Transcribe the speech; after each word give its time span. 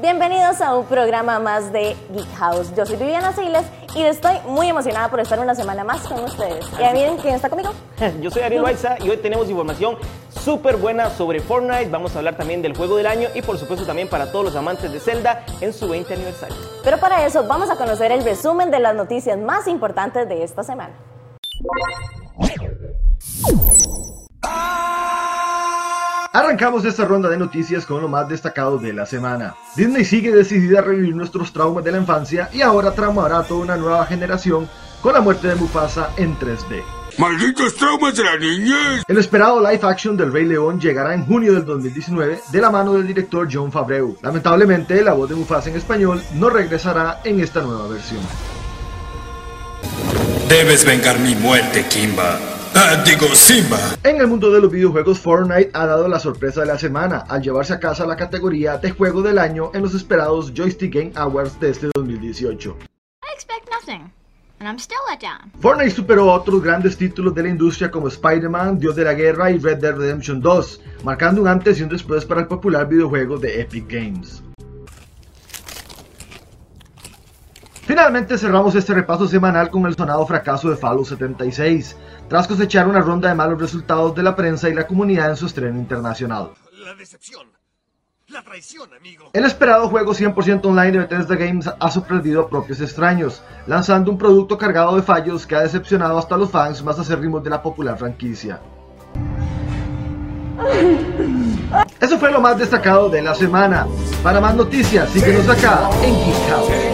Bienvenidos 0.00 0.60
a 0.60 0.76
un 0.76 0.84
programa 0.84 1.38
más 1.38 1.72
de 1.72 1.96
Geek 2.12 2.34
House. 2.36 2.74
Yo 2.76 2.84
soy 2.84 2.96
Viviana 2.96 3.32
Siles 3.32 3.64
y 3.94 4.02
estoy 4.02 4.36
muy 4.46 4.68
emocionada 4.68 5.08
por 5.08 5.18
estar 5.20 5.38
una 5.38 5.54
semana 5.54 5.82
más 5.82 6.02
con 6.02 6.22
ustedes. 6.22 6.66
¿Y 6.78 6.92
miren 6.92 7.16
quién 7.16 7.34
está 7.34 7.48
conmigo? 7.48 7.70
Yo 8.20 8.30
soy 8.30 8.42
Ariel 8.42 8.62
Baiza 8.62 8.96
y 9.02 9.08
hoy 9.08 9.16
tenemos 9.16 9.48
información 9.48 9.96
súper 10.28 10.76
buena 10.76 11.08
sobre 11.10 11.40
Fortnite. 11.40 11.88
Vamos 11.88 12.14
a 12.14 12.18
hablar 12.18 12.36
también 12.36 12.60
del 12.60 12.76
juego 12.76 12.98
del 12.98 13.06
año 13.06 13.28
y 13.34 13.40
por 13.40 13.56
supuesto 13.56 13.86
también 13.86 14.08
para 14.08 14.30
todos 14.30 14.44
los 14.44 14.56
amantes 14.56 14.92
de 14.92 15.00
Zelda 15.00 15.44
en 15.60 15.72
su 15.72 15.88
20 15.88 16.12
aniversario. 16.12 16.56
Pero 16.82 16.98
para 16.98 17.24
eso 17.24 17.46
vamos 17.46 17.70
a 17.70 17.76
conocer 17.76 18.12
el 18.12 18.24
resumen 18.24 18.70
de 18.70 18.80
las 18.80 18.94
noticias 18.94 19.38
más 19.38 19.66
importantes 19.68 20.28
de 20.28 20.42
esta 20.42 20.62
semana. 20.62 20.94
Arrancamos 26.34 26.84
esta 26.84 27.04
ronda 27.04 27.28
de 27.28 27.36
noticias 27.36 27.86
con 27.86 28.02
lo 28.02 28.08
más 28.08 28.28
destacado 28.28 28.76
de 28.76 28.92
la 28.92 29.06
semana. 29.06 29.54
Disney 29.76 30.04
sigue 30.04 30.32
decidida 30.32 30.80
a 30.80 30.82
revivir 30.82 31.14
nuestros 31.14 31.52
traumas 31.52 31.84
de 31.84 31.92
la 31.92 31.98
infancia 31.98 32.50
y 32.52 32.60
ahora 32.60 32.90
tramará 32.90 33.38
a 33.38 33.42
toda 33.44 33.60
una 33.60 33.76
nueva 33.76 34.04
generación 34.04 34.68
con 35.00 35.12
la 35.12 35.20
muerte 35.20 35.46
de 35.46 35.54
Mufasa 35.54 36.10
en 36.16 36.36
3D. 36.36 36.82
¡Malditos 37.18 37.76
traumas 37.76 38.16
de 38.16 38.24
la 38.24 38.36
niñez! 38.36 39.04
El 39.06 39.18
esperado 39.18 39.60
live 39.60 39.86
action 39.86 40.16
del 40.16 40.32
Rey 40.32 40.44
León 40.44 40.80
llegará 40.80 41.14
en 41.14 41.24
junio 41.24 41.52
del 41.54 41.64
2019 41.64 42.40
de 42.50 42.60
la 42.60 42.68
mano 42.68 42.94
del 42.94 43.06
director 43.06 43.48
John 43.48 43.70
Favreau. 43.70 44.18
Lamentablemente, 44.20 45.04
la 45.04 45.12
voz 45.12 45.28
de 45.28 45.36
Mufasa 45.36 45.70
en 45.70 45.76
español 45.76 46.20
no 46.34 46.50
regresará 46.50 47.20
en 47.22 47.38
esta 47.38 47.62
nueva 47.62 47.86
versión. 47.86 48.22
Debes 50.48 50.84
vengar 50.84 51.20
mi 51.20 51.36
muerte, 51.36 51.86
Kimba. 51.88 52.53
Ah, 52.76 53.02
digo, 53.06 53.26
Simba. 53.34 53.78
En 54.02 54.20
el 54.20 54.26
mundo 54.26 54.50
de 54.50 54.60
los 54.60 54.70
videojuegos, 54.70 55.20
Fortnite 55.20 55.70
ha 55.74 55.86
dado 55.86 56.08
la 56.08 56.18
sorpresa 56.18 56.60
de 56.60 56.66
la 56.66 56.78
semana 56.78 57.24
al 57.28 57.40
llevarse 57.40 57.72
a 57.72 57.78
casa 57.78 58.04
la 58.04 58.16
categoría 58.16 58.78
de 58.78 58.90
juego 58.90 59.22
del 59.22 59.38
año 59.38 59.70
en 59.74 59.82
los 59.82 59.94
esperados 59.94 60.52
Joystick 60.54 60.92
Game 60.92 61.12
Awards 61.14 61.58
de 61.60 61.70
este 61.70 61.88
2018. 61.94 62.76
I 63.22 63.32
expect 63.32 63.68
nothing, 63.70 64.10
and 64.58 64.68
I'm 64.68 64.78
still 64.78 64.98
let 65.08 65.20
down. 65.20 65.52
Fortnite 65.60 65.92
superó 65.92 66.30
a 66.30 66.34
otros 66.34 66.62
grandes 66.62 66.96
títulos 66.96 67.34
de 67.34 67.44
la 67.44 67.48
industria 67.50 67.90
como 67.90 68.08
Spider-Man, 68.08 68.78
Dios 68.80 68.96
de 68.96 69.04
la 69.04 69.14
Guerra 69.14 69.52
y 69.52 69.58
Red 69.58 69.78
Dead 69.78 69.96
Redemption 69.96 70.40
2, 70.40 70.80
marcando 71.04 71.42
un 71.42 71.48
antes 71.48 71.78
y 71.78 71.84
un 71.84 71.90
después 71.90 72.24
para 72.24 72.40
el 72.40 72.48
popular 72.48 72.88
videojuego 72.88 73.38
de 73.38 73.60
Epic 73.60 73.86
Games. 73.88 74.42
Finalmente 77.86 78.38
cerramos 78.38 78.74
este 78.74 78.94
repaso 78.94 79.28
semanal 79.28 79.68
con 79.68 79.84
el 79.84 79.94
sonado 79.94 80.26
fracaso 80.26 80.70
de 80.70 80.76
Fallout 80.76 81.06
76, 81.06 81.96
tras 82.28 82.48
cosechar 82.48 82.88
una 82.88 83.00
ronda 83.00 83.28
de 83.28 83.34
malos 83.34 83.60
resultados 83.60 84.14
de 84.14 84.22
la 84.22 84.34
prensa 84.34 84.70
y 84.70 84.74
la 84.74 84.86
comunidad 84.86 85.28
en 85.28 85.36
su 85.36 85.46
estreno 85.46 85.78
internacional. 85.78 86.52
La 86.82 86.94
decepción. 86.94 87.46
La 88.28 88.42
traición, 88.42 88.88
amigo. 88.94 89.28
El 89.34 89.44
esperado 89.44 89.90
juego 89.90 90.14
100% 90.14 90.64
online 90.64 90.92
de 90.92 90.98
Bethesda 91.00 91.36
Games 91.36 91.70
ha 91.78 91.90
sorprendido 91.90 92.40
a 92.40 92.48
propios 92.48 92.80
extraños, 92.80 93.42
lanzando 93.66 94.10
un 94.10 94.16
producto 94.16 94.56
cargado 94.56 94.96
de 94.96 95.02
fallos 95.02 95.46
que 95.46 95.54
ha 95.54 95.60
decepcionado 95.60 96.16
hasta 96.16 96.38
los 96.38 96.50
fans 96.50 96.82
más 96.82 96.98
acérrimos 96.98 97.44
de 97.44 97.50
la 97.50 97.62
popular 97.62 97.98
franquicia. 97.98 98.60
Eso 102.00 102.18
fue 102.18 102.30
lo 102.32 102.40
más 102.40 102.56
destacado 102.58 103.10
de 103.10 103.20
la 103.20 103.34
semana. 103.34 103.86
Para 104.22 104.40
más 104.40 104.54
noticias, 104.54 105.10
síguenos 105.10 105.46
acá 105.50 105.90
en 106.02 106.14
Geek 106.14 106.48
House. 106.48 106.93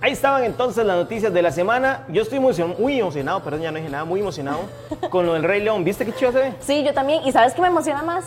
Ahí 0.00 0.12
estaban 0.12 0.44
entonces 0.44 0.86
las 0.86 0.96
noticias 0.96 1.32
de 1.32 1.42
la 1.42 1.50
semana. 1.50 2.04
Yo 2.08 2.22
estoy 2.22 2.38
muy 2.38 2.50
emocionado, 2.50 2.80
muy 2.80 3.00
emocionado, 3.00 3.42
perdón, 3.42 3.62
ya 3.62 3.72
no 3.72 3.78
dije 3.78 3.90
nada, 3.90 4.04
muy 4.04 4.20
emocionado 4.20 4.60
con 5.10 5.26
lo 5.26 5.34
del 5.34 5.42
Rey 5.42 5.62
León. 5.62 5.84
¿Viste 5.84 6.06
qué 6.06 6.12
chido 6.12 6.32
se 6.32 6.38
ve? 6.38 6.52
Sí, 6.60 6.84
yo 6.84 6.94
también. 6.94 7.22
¿Y 7.24 7.32
sabes 7.32 7.54
qué 7.54 7.60
me 7.60 7.68
emociona 7.68 8.02
más? 8.02 8.24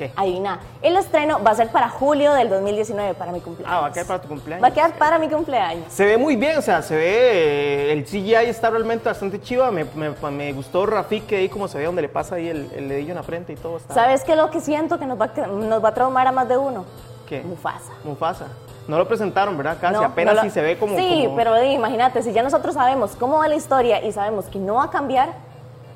¿Qué? 0.00 0.10
Adivina, 0.16 0.60
el 0.80 0.96
estreno 0.96 1.42
va 1.44 1.50
a 1.50 1.54
ser 1.54 1.68
para 1.68 1.90
julio 1.90 2.32
del 2.32 2.48
2019, 2.48 3.12
para 3.12 3.32
mi 3.32 3.40
cumpleaños. 3.40 3.76
Ah, 3.76 3.82
va 3.82 3.88
a 3.88 3.92
quedar 3.92 4.06
para 4.06 4.22
tu 4.22 4.28
cumpleaños. 4.28 4.64
Va 4.64 4.68
a 4.68 4.72
quedar 4.72 4.92
para 4.94 5.18
mi 5.18 5.28
cumpleaños. 5.28 5.92
Se 5.92 6.06
ve 6.06 6.16
muy 6.16 6.36
bien, 6.36 6.56
o 6.56 6.62
sea, 6.62 6.80
se 6.80 6.96
ve, 6.96 7.90
eh, 7.90 7.92
el 7.92 8.04
CGI 8.06 8.34
está 8.48 8.70
realmente 8.70 9.04
bastante 9.10 9.38
chiva. 9.42 9.70
Me, 9.70 9.84
me, 9.94 10.10
me 10.30 10.52
gustó 10.54 10.86
Rafik 10.86 11.30
ahí 11.34 11.50
como 11.50 11.68
se 11.68 11.76
ve 11.76 11.84
donde 11.84 12.00
le 12.00 12.08
pasa 12.08 12.36
ahí 12.36 12.48
el, 12.48 12.70
el 12.74 12.88
dedillo 12.88 13.10
en 13.10 13.16
la 13.16 13.22
frente 13.22 13.52
y 13.52 13.56
todo. 13.56 13.76
Está. 13.76 13.92
¿Sabes 13.92 14.24
qué 14.24 14.32
es 14.32 14.38
lo 14.38 14.48
que 14.50 14.60
siento 14.62 14.98
que 14.98 15.04
nos 15.04 15.20
va, 15.20 15.26
a, 15.36 15.46
nos 15.48 15.84
va 15.84 15.90
a 15.90 15.94
traumar 15.94 16.26
a 16.26 16.32
más 16.32 16.48
de 16.48 16.56
uno? 16.56 16.86
¿Qué? 17.28 17.42
Mufasa. 17.42 17.92
Mufasa. 18.02 18.46
No 18.88 18.96
lo 18.96 19.06
presentaron, 19.06 19.54
¿verdad? 19.58 19.76
Casi 19.78 19.94
No, 19.96 20.02
apenas 20.04 20.34
no 20.34 20.40
lo- 20.42 20.48
sí 20.48 20.50
se 20.54 20.62
ve 20.62 20.78
como. 20.78 20.96
Sí, 20.96 21.24
como- 21.26 21.36
pero 21.36 21.62
imagínate, 21.62 22.22
si 22.22 22.32
ya 22.32 22.42
nosotros 22.42 22.72
sabemos 22.74 23.16
cómo 23.20 23.36
va 23.36 23.48
la 23.48 23.54
historia 23.54 24.02
y 24.02 24.10
sabemos 24.12 24.46
que 24.46 24.58
no 24.58 24.76
va 24.76 24.84
a 24.84 24.90
cambiar, 24.90 25.28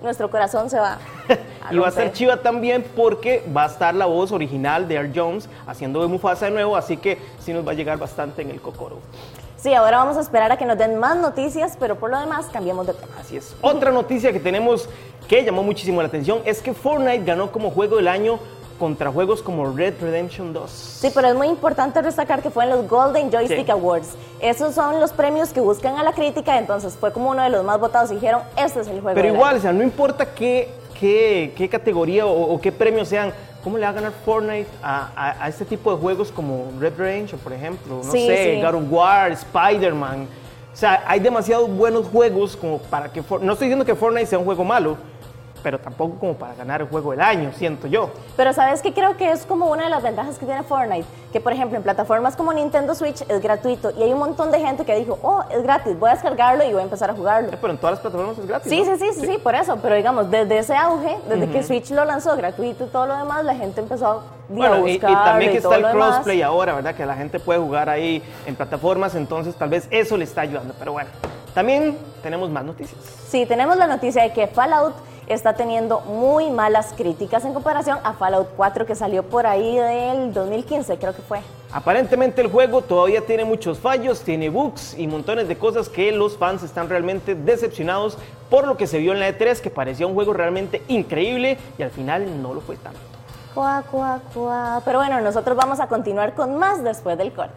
nuestro 0.04 0.30
corazón 0.30 0.70
se 0.70 0.78
va 0.78 0.94
a 0.94 0.98
Y 1.72 1.78
va 1.78 1.86
a 1.86 1.90
romper. 1.90 2.12
chiva 2.12 2.36
también 2.36 2.84
porque 2.94 3.42
va 3.56 3.64
a 3.64 3.66
estar 3.66 3.94
la 3.94 4.06
voz 4.06 4.32
original 4.32 4.86
de 4.86 4.96
Earl 4.96 5.12
Jones 5.14 5.48
haciendo 5.66 6.02
de 6.02 6.08
Mufasa 6.08 6.44
de 6.46 6.50
nuevo, 6.52 6.76
así 6.76 6.98
que 6.98 7.18
sí 7.40 7.52
nos 7.52 7.66
va 7.66 7.72
a 7.72 7.74
llegar 7.74 7.98
bastante 7.98 8.42
en 8.42 8.50
el 8.50 8.60
cocoro. 8.60 8.98
Sí, 9.56 9.72
ahora 9.72 9.96
vamos 9.96 10.18
a 10.18 10.20
esperar 10.20 10.52
a 10.52 10.58
que 10.58 10.66
nos 10.66 10.76
den 10.76 10.98
más 10.98 11.16
noticias, 11.16 11.78
pero 11.80 11.96
por 11.96 12.10
lo 12.10 12.20
demás 12.20 12.46
cambiamos 12.52 12.86
de 12.86 12.92
tema. 12.92 13.14
Así 13.18 13.38
es. 13.38 13.56
Otra 13.62 13.90
noticia 13.90 14.30
que 14.30 14.40
tenemos 14.40 14.90
que 15.26 15.42
llamó 15.42 15.62
muchísimo 15.62 16.02
la 16.02 16.08
atención 16.08 16.42
es 16.44 16.60
que 16.60 16.74
Fortnite 16.74 17.24
ganó 17.24 17.50
como 17.50 17.70
juego 17.70 17.96
del 17.96 18.08
año 18.08 18.38
contra 18.78 19.10
juegos 19.10 19.42
como 19.42 19.72
Red 19.72 19.94
Redemption 20.00 20.52
2. 20.52 20.70
Sí, 20.70 21.10
pero 21.14 21.28
es 21.28 21.34
muy 21.34 21.48
importante 21.48 22.02
destacar 22.02 22.42
que 22.42 22.50
fue 22.50 22.64
en 22.64 22.70
los 22.70 22.88
Golden 22.88 23.30
Joystick 23.30 23.66
Sí. 23.66 23.70
Awards. 23.70 24.08
Esos 24.40 24.74
son 24.74 25.00
los 25.00 25.12
premios 25.12 25.50
que 25.50 25.60
buscan 25.60 25.96
a 25.96 26.02
la 26.02 26.12
crítica, 26.12 26.58
entonces 26.58 26.96
fue 26.98 27.12
como 27.12 27.30
uno 27.30 27.42
de 27.42 27.50
los 27.50 27.64
más 27.64 27.78
votados 27.80 28.10
y 28.10 28.14
dijeron, 28.14 28.42
este 28.56 28.80
es 28.80 28.88
el 28.88 29.00
juego. 29.00 29.14
Pero 29.14 29.28
igual, 29.28 29.50
año". 29.50 29.58
o 29.58 29.62
sea, 29.62 29.72
no 29.72 29.82
importa 29.82 30.26
qué, 30.34 30.68
qué, 30.98 31.52
qué 31.56 31.68
categoría 31.68 32.26
o, 32.26 32.54
o 32.54 32.60
qué 32.60 32.72
premios 32.72 33.08
sean, 33.08 33.32
¿cómo 33.62 33.78
le 33.78 33.84
va 33.84 33.90
a 33.90 33.92
ganar 33.94 34.12
Fortnite 34.24 34.68
a, 34.82 35.10
a- 35.16 35.44
a 35.44 35.48
este 35.48 35.64
tipo 35.64 35.90
de 35.94 36.00
juegos 36.00 36.30
como 36.30 36.70
Red 36.78 36.94
Redemption, 36.98 37.40
por 37.40 37.52
ejemplo? 37.52 38.00
No 38.04 38.10
Sí, 38.10 38.26
sé, 38.26 38.54
sí. 38.56 38.62
God 38.62 38.74
of 38.74 38.82
War, 38.90 39.32
Spider-Man. 39.32 40.28
O 40.72 40.76
sea, 40.76 41.04
hay 41.06 41.20
demasiados 41.20 41.70
buenos 41.70 42.08
juegos 42.08 42.56
como 42.56 42.78
para 42.78 43.10
que... 43.12 43.22
For- 43.22 43.40
no 43.40 43.52
estoy 43.52 43.68
diciendo 43.68 43.84
que 43.84 43.94
Fortnite 43.94 44.26
sea 44.26 44.38
un 44.40 44.44
juego 44.44 44.64
malo, 44.64 44.96
pero 45.64 45.78
tampoco 45.78 46.16
como 46.20 46.34
para 46.34 46.54
ganar 46.54 46.82
el 46.82 46.88
juego 46.88 47.12
del 47.12 47.22
año, 47.22 47.50
siento 47.56 47.86
yo. 47.86 48.10
Pero 48.36 48.52
sabes 48.52 48.82
que 48.82 48.92
creo 48.92 49.16
que 49.16 49.32
es 49.32 49.46
como 49.46 49.70
una 49.70 49.84
de 49.84 49.90
las 49.90 50.02
ventajas 50.02 50.38
que 50.38 50.44
tiene 50.44 50.62
Fortnite, 50.62 51.06
que 51.32 51.40
por 51.40 51.54
ejemplo 51.54 51.78
en 51.78 51.82
plataformas 51.82 52.36
como 52.36 52.52
Nintendo 52.52 52.94
Switch 52.94 53.22
es 53.22 53.40
gratuito 53.40 53.90
y 53.98 54.02
hay 54.02 54.12
un 54.12 54.18
montón 54.18 54.52
de 54.52 54.60
gente 54.60 54.84
que 54.84 54.94
dijo, 54.94 55.18
oh, 55.22 55.42
es 55.50 55.62
gratis, 55.62 55.98
voy 55.98 56.10
a 56.10 56.12
descargarlo 56.12 56.64
y 56.64 56.72
voy 56.72 56.80
a 56.80 56.84
empezar 56.84 57.10
a 57.10 57.14
jugarlo. 57.14 57.48
Eh, 57.48 57.58
Pero 57.58 57.72
en 57.72 57.78
todas 57.78 57.94
las 57.94 58.00
plataformas 58.00 58.38
es 58.38 58.46
gratis. 58.46 58.70
Sí, 58.70 58.82
¿no? 58.82 58.96
sí, 58.96 59.06
sí, 59.06 59.20
sí, 59.20 59.26
sí, 59.26 59.38
por 59.38 59.54
eso, 59.54 59.78
pero 59.80 59.94
digamos, 59.94 60.30
desde 60.30 60.58
ese 60.58 60.76
auge, 60.76 61.16
desde 61.28 61.50
que 61.50 61.62
Switch 61.62 61.90
lo 61.90 62.04
lanzó 62.04 62.36
gratuito 62.36 62.84
y 62.84 62.88
todo 62.88 63.06
lo 63.06 63.16
demás, 63.16 63.42
la 63.42 63.54
gente 63.54 63.80
empezó 63.80 64.06
a 64.06 64.22
Bueno, 64.50 64.86
y, 64.86 64.92
y 64.92 64.98
también 64.98 65.52
que 65.52 65.62
todo 65.62 65.72
está 65.72 65.88
el 65.88 65.96
crossplay 65.96 66.42
ahora, 66.42 66.74
¿verdad? 66.74 66.94
Que 66.94 67.06
la 67.06 67.14
gente 67.14 67.40
puede 67.40 67.58
jugar 67.58 67.88
ahí 67.88 68.22
en 68.44 68.54
plataformas, 68.54 69.14
entonces 69.14 69.54
tal 69.54 69.70
vez 69.70 69.88
eso 69.90 70.18
le 70.18 70.24
está 70.24 70.42
ayudando. 70.42 70.74
Pero 70.78 70.92
bueno, 70.92 71.08
también 71.54 71.96
tenemos 72.22 72.50
más 72.50 72.64
noticias. 72.64 73.00
Sí, 73.28 73.46
tenemos 73.46 73.76
la 73.76 73.86
noticia 73.86 74.22
de 74.22 74.32
que 74.32 74.46
Fallout 74.46 74.94
está 75.26 75.54
teniendo 75.54 76.00
muy 76.00 76.50
malas 76.50 76.92
críticas 76.96 77.44
en 77.44 77.54
comparación 77.54 77.98
a 78.04 78.12
Fallout 78.14 78.48
4 78.56 78.86
que 78.86 78.94
salió 78.94 79.22
por 79.22 79.46
ahí 79.46 79.76
del 79.76 80.32
2015, 80.32 80.96
creo 80.98 81.14
que 81.14 81.22
fue. 81.22 81.40
Aparentemente 81.72 82.40
el 82.40 82.48
juego 82.48 82.82
todavía 82.82 83.20
tiene 83.22 83.44
muchos 83.44 83.78
fallos, 83.78 84.20
tiene 84.20 84.48
bugs 84.48 84.96
y 84.98 85.06
montones 85.06 85.48
de 85.48 85.56
cosas 85.58 85.88
que 85.88 86.12
los 86.12 86.36
fans 86.36 86.62
están 86.62 86.88
realmente 86.88 87.34
decepcionados 87.34 88.16
por 88.50 88.66
lo 88.66 88.76
que 88.76 88.86
se 88.86 88.98
vio 88.98 89.12
en 89.12 89.20
la 89.20 89.28
E3, 89.28 89.60
que 89.60 89.70
parecía 89.70 90.06
un 90.06 90.14
juego 90.14 90.32
realmente 90.32 90.82
increíble 90.88 91.58
y 91.78 91.82
al 91.82 91.90
final 91.90 92.42
no 92.42 92.54
lo 92.54 92.60
fue 92.60 92.76
tanto. 92.76 93.00
Cuá, 93.54 93.84
cuá, 93.90 94.20
cuá. 94.32 94.82
Pero 94.84 94.98
bueno, 94.98 95.20
nosotros 95.20 95.56
vamos 95.56 95.80
a 95.80 95.86
continuar 95.86 96.34
con 96.34 96.56
más 96.56 96.82
después 96.82 97.16
del 97.16 97.32
corte. 97.32 97.54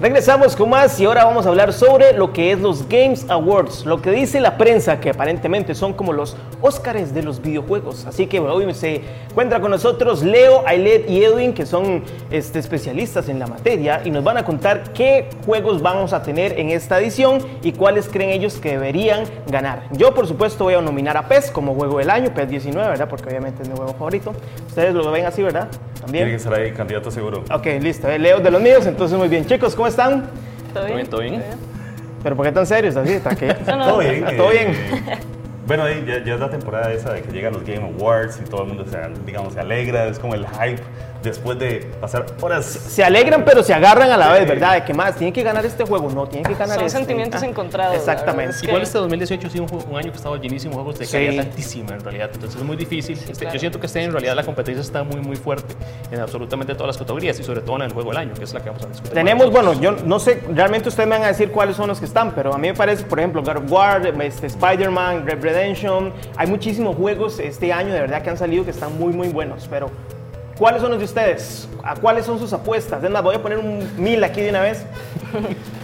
Regresamos 0.00 0.56
con 0.56 0.70
más 0.70 0.98
y 0.98 1.04
ahora 1.04 1.24
vamos 1.24 1.46
a 1.46 1.50
hablar 1.50 1.72
sobre 1.72 2.12
lo 2.14 2.32
que 2.32 2.50
es 2.50 2.58
los 2.58 2.88
Games 2.88 3.24
Awards, 3.28 3.86
lo 3.86 4.02
que 4.02 4.10
dice 4.10 4.40
la 4.40 4.58
prensa 4.58 4.98
que 4.98 5.10
aparentemente 5.10 5.72
son 5.74 5.92
como 5.92 6.12
los 6.12 6.36
Óscares 6.60 7.14
de 7.14 7.22
los 7.22 7.40
videojuegos. 7.40 8.04
Así 8.04 8.26
que 8.26 8.40
hoy 8.40 8.74
se 8.74 9.02
encuentra 9.30 9.60
con 9.60 9.70
nosotros 9.70 10.22
Leo, 10.22 10.66
Ailet 10.66 11.08
y 11.08 11.22
Edwin, 11.22 11.52
que 11.54 11.64
son 11.64 12.02
este, 12.30 12.58
especialistas 12.58 13.28
en 13.28 13.38
la 13.38 13.46
materia 13.46 14.00
y 14.04 14.10
nos 14.10 14.24
van 14.24 14.36
a 14.36 14.44
contar 14.44 14.92
qué 14.92 15.28
juegos 15.46 15.80
vamos 15.80 16.12
a 16.12 16.22
tener 16.22 16.58
en 16.58 16.70
esta 16.70 16.98
edición 16.98 17.38
y 17.62 17.72
cuáles 17.72 18.08
creen 18.08 18.30
ellos 18.30 18.54
que 18.54 18.70
deberían 18.70 19.24
ganar. 19.46 19.84
Yo, 19.92 20.12
por 20.12 20.26
supuesto, 20.26 20.64
voy 20.64 20.74
a 20.74 20.80
nominar 20.80 21.16
a 21.16 21.28
PES 21.28 21.52
como 21.52 21.74
juego 21.74 21.98
del 21.98 22.10
año, 22.10 22.34
PES 22.34 22.48
19, 22.48 22.88
¿verdad? 22.88 23.08
Porque 23.08 23.28
obviamente 23.28 23.62
es 23.62 23.68
mi 23.68 23.76
juego 23.76 23.92
favorito. 23.92 24.32
Ustedes 24.66 24.92
lo 24.92 25.08
ven 25.12 25.26
así, 25.26 25.42
¿verdad? 25.42 25.68
También. 26.00 26.24
Tiene 26.24 26.30
que 26.32 26.36
estar 26.36 26.54
ahí, 26.54 26.72
candidato 26.72 27.10
seguro. 27.10 27.44
Ok, 27.52 27.66
listo. 27.80 28.08
eh, 28.08 28.18
Leo 28.18 28.40
de 28.40 28.50
los 28.50 28.60
míos, 28.60 28.86
entonces 28.86 29.16
muy 29.16 29.28
bien. 29.28 29.46
Chicos, 29.46 29.74
¿cómo 29.74 29.83
están? 29.86 30.30
¿Todo 30.72 30.84
¿Todo 30.84 30.94
bien? 30.94 31.06
¿Todo 31.06 31.20
bien? 31.20 31.42
¿Pero 32.22 32.36
por 32.36 32.46
qué 32.46 32.52
tan 32.52 32.66
serios 32.66 32.96
así? 32.96 33.12
¿Está 33.12 33.34
qué? 33.36 33.52
Todo 33.66 33.98
bien. 33.98 34.24
¿Todo 34.36 34.52
eh, 34.52 34.66
bien? 34.66 35.18
Bueno, 35.66 35.88
ya, 35.88 36.22
ya 36.22 36.34
es 36.34 36.40
la 36.40 36.50
temporada 36.50 36.92
esa 36.92 37.14
de 37.14 37.22
que 37.22 37.32
llegan 37.32 37.54
los 37.54 37.64
Game 37.64 37.82
Awards 37.82 38.38
y 38.38 38.44
todo 38.44 38.64
el 38.64 38.68
mundo 38.68 38.84
se, 38.84 38.98
digamos, 39.24 39.54
se 39.54 39.60
alegra, 39.60 40.04
es 40.08 40.18
como 40.18 40.34
el 40.34 40.46
hype 40.46 40.82
después 41.24 41.58
de 41.58 41.90
pasar 42.00 42.26
horas. 42.40 42.64
Se 42.66 43.02
alegran, 43.02 43.44
pero 43.44 43.62
se 43.62 43.74
agarran 43.74 44.10
a 44.10 44.16
la 44.16 44.30
vez, 44.32 44.46
¿verdad? 44.46 44.74
De 44.74 44.84
que 44.84 44.94
más, 44.94 45.16
tienen 45.16 45.32
que 45.32 45.42
ganar 45.42 45.64
este 45.66 45.84
juego, 45.84 46.08
no, 46.10 46.26
tienen 46.28 46.44
que 46.44 46.56
ganar 46.56 46.76
Son 46.76 46.86
este. 46.86 46.98
sentimientos 46.98 47.42
Ah, 47.42 47.46
encontrados, 47.46 47.96
Exactamente. 47.96 48.54
es 48.54 48.60
que- 48.60 48.66
Igual 48.68 48.82
este 48.82 48.98
2018 48.98 49.46
ha 49.46 49.50
sido 49.50 49.64
un, 49.64 49.70
un 49.90 49.96
año 49.96 50.04
que 50.08 50.12
ha 50.12 50.16
estado 50.16 50.36
llenísimo 50.36 50.72
de 50.72 50.76
juegos 50.76 50.98
de 50.98 51.06
Sí. 51.06 51.12
calidad 51.12 51.46
altísima 51.46 51.94
en 51.94 52.00
realidad, 52.00 52.30
entonces 52.32 52.60
es 52.60 52.66
muy 52.66 52.76
difícil. 52.76 53.16
Este, 53.18 53.32
claro. 53.32 53.54
Yo 53.54 53.60
siento 53.60 53.80
que 53.80 53.86
este 53.86 54.02
en 54.04 54.12
realidad 54.12 54.34
la 54.36 54.44
competencia 54.44 54.80
está 54.82 55.02
muy 55.02 55.20
muy 55.20 55.36
fuerte 55.36 55.74
en 56.12 56.20
absolutamente 56.20 56.74
todas 56.74 56.88
las 56.88 56.98
categorías 56.98 57.38
y 57.40 57.42
sobre 57.42 57.60
todo 57.62 57.76
en 57.76 57.82
el 57.82 57.92
juego 57.92 58.10
del 58.10 58.18
año, 58.18 58.34
que 58.34 58.44
es 58.44 58.52
la 58.54 58.60
que 58.62 58.68
vamos 58.70 58.84
a 58.84 58.88
discutir. 58.88 59.14
Tenemos, 59.14 59.50
bueno, 59.50 59.72
yo 59.80 59.92
no 60.04 60.18
sé, 60.20 60.42
realmente 60.50 60.88
ustedes 60.90 61.08
me 61.08 61.16
van 61.16 61.24
a 61.24 61.28
decir 61.28 61.50
cuáles 61.50 61.76
son 61.76 61.88
los 61.88 61.98
que 61.98 62.04
están, 62.04 62.32
pero 62.34 62.52
a 62.54 62.58
mí 62.58 62.68
me 62.68 62.74
parece, 62.74 63.04
por 63.04 63.18
ejemplo, 63.18 63.42
God 63.42 63.56
of 63.56 63.72
War, 63.72 64.06
este, 64.22 64.46
Spider-Man, 64.48 65.26
Red 65.26 65.42
Redemption, 65.42 66.12
hay 66.36 66.46
muchísimos 66.46 66.96
juegos 66.96 67.38
este 67.38 67.72
año 67.72 67.94
de 67.94 68.00
verdad 68.00 68.22
que 68.22 68.30
han 68.30 68.36
salido 68.36 68.64
que 68.64 68.70
están 68.72 68.98
muy, 68.98 69.12
muy 69.12 69.28
buenos, 69.28 69.66
pero 69.70 69.90
¿cuáles 70.58 70.80
son 70.80 70.90
los 70.90 70.98
de 70.98 71.04
ustedes? 71.04 71.68
¿A 71.82 71.94
cuáles 71.96 72.26
son 72.26 72.38
sus 72.38 72.52
apuestas? 72.52 73.02
Es 73.02 73.10
más, 73.10 73.22
voy 73.22 73.36
a 73.36 73.42
poner 73.42 73.58
un 73.58 73.88
mil 73.96 74.22
aquí 74.24 74.40
de 74.40 74.50
una 74.50 74.60
vez. 74.60 74.84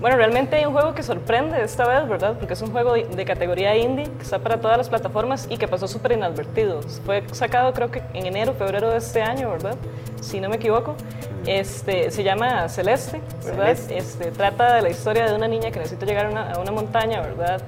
Bueno, 0.00 0.16
realmente 0.16 0.56
hay 0.56 0.64
un 0.64 0.72
juego 0.72 0.94
que 0.94 1.02
sorprende 1.02 1.62
esta 1.62 1.86
vez, 1.86 2.08
¿verdad? 2.08 2.34
Porque 2.38 2.54
es 2.54 2.62
un 2.62 2.70
juego 2.72 2.94
de, 2.94 3.24
categoría 3.26 3.76
indie 3.76 4.06
que 4.06 4.22
está 4.22 4.38
para 4.38 4.58
todas 4.58 4.78
las 4.78 4.88
plataformas 4.88 5.46
y 5.50 5.58
que 5.58 5.68
pasó 5.68 5.86
súper 5.86 6.12
inadvertido. 6.12 6.80
Fue 7.04 7.22
sacado 7.32 7.74
creo 7.74 7.90
que 7.90 8.02
en 8.14 8.24
enero, 8.24 8.54
febrero 8.54 8.88
de 8.88 8.96
este 8.96 9.20
año, 9.20 9.50
¿verdad? 9.50 9.76
Si 10.22 10.40
no 10.40 10.48
me 10.48 10.56
equivoco. 10.56 10.96
Este, 11.44 12.10
se 12.10 12.22
llama 12.22 12.66
Celeste, 12.70 13.20
¿verdad? 13.44 13.76
Celeste. 13.76 13.98
Este, 13.98 14.30
trata 14.30 14.76
de 14.76 14.82
la 14.82 14.88
historia 14.88 15.26
de 15.26 15.34
una 15.34 15.48
niña 15.48 15.70
que 15.70 15.80
necesita 15.80 16.06
llegar 16.06 16.26
a 16.26 16.30
una, 16.30 16.52
a 16.52 16.58
una 16.60 16.72
montaña, 16.72 17.20
¿verdad? 17.20 17.60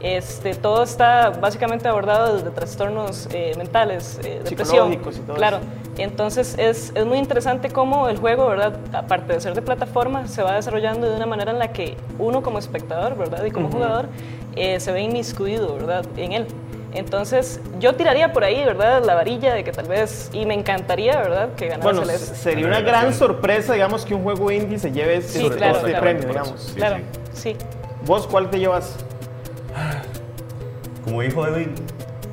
Este, 0.00 0.54
todo 0.54 0.82
está 0.82 1.30
básicamente 1.30 1.86
abordado 1.88 2.34
desde 2.36 2.50
trastornos 2.50 3.28
eh, 3.32 3.52
mentales, 3.58 4.18
eh, 4.24 4.40
depresión. 4.42 4.92
Y 4.94 4.96
todo 4.96 5.34
claro. 5.34 5.58
eso. 5.58 5.66
Entonces 6.02 6.54
es, 6.58 6.92
es 6.94 7.04
muy 7.04 7.18
interesante 7.18 7.68
cómo 7.68 8.08
el 8.08 8.16
juego, 8.16 8.48
¿verdad? 8.48 8.74
Aparte 8.94 9.34
de 9.34 9.40
ser 9.40 9.54
de 9.54 9.60
plataforma, 9.60 10.26
se 10.28 10.42
va 10.42 10.54
desarrollando 10.54 11.10
de 11.10 11.16
una 11.16 11.26
manera 11.26 11.52
en 11.52 11.58
la 11.58 11.72
que 11.72 11.96
uno 12.18 12.42
como 12.42 12.58
espectador, 12.58 13.16
¿verdad? 13.18 13.44
Y 13.44 13.50
como 13.50 13.70
jugador 13.70 14.06
eh, 14.56 14.80
se 14.80 14.92
ve 14.92 15.02
inmiscuido, 15.02 15.74
¿verdad? 15.74 16.06
En 16.16 16.32
él. 16.32 16.46
Entonces 16.94 17.60
yo 17.78 17.94
tiraría 17.94 18.32
por 18.32 18.42
ahí, 18.42 18.64
¿verdad? 18.64 19.04
La 19.04 19.14
varilla 19.14 19.54
de 19.54 19.62
que 19.62 19.72
tal 19.72 19.86
vez, 19.86 20.30
y 20.32 20.46
me 20.46 20.54
encantaría, 20.54 21.20
¿verdad? 21.20 21.54
Que 21.54 21.66
ganara 21.68 21.84
Bueno, 21.84 22.00
Celeste. 22.00 22.34
sería 22.34 22.66
una 22.66 22.80
gran 22.80 23.12
sorpresa, 23.12 23.74
digamos, 23.74 24.04
que 24.06 24.14
un 24.14 24.22
juego 24.24 24.50
indie 24.50 24.78
se 24.78 24.90
lleve 24.90 25.16
este, 25.18 25.38
Sí, 25.40 25.44
este 25.44 25.58
claro, 25.58 25.80
claro. 25.82 26.00
premio, 26.00 26.28
digamos. 26.28 26.60
Sí, 26.60 26.74
claro, 26.74 26.96
sí. 27.32 27.52
sí. 27.52 27.56
¿Vos 28.06 28.26
cuál 28.26 28.50
te 28.50 28.58
llevas? 28.58 28.96
Como 31.04 31.22
dijo 31.22 31.46
Edwin, 31.46 31.74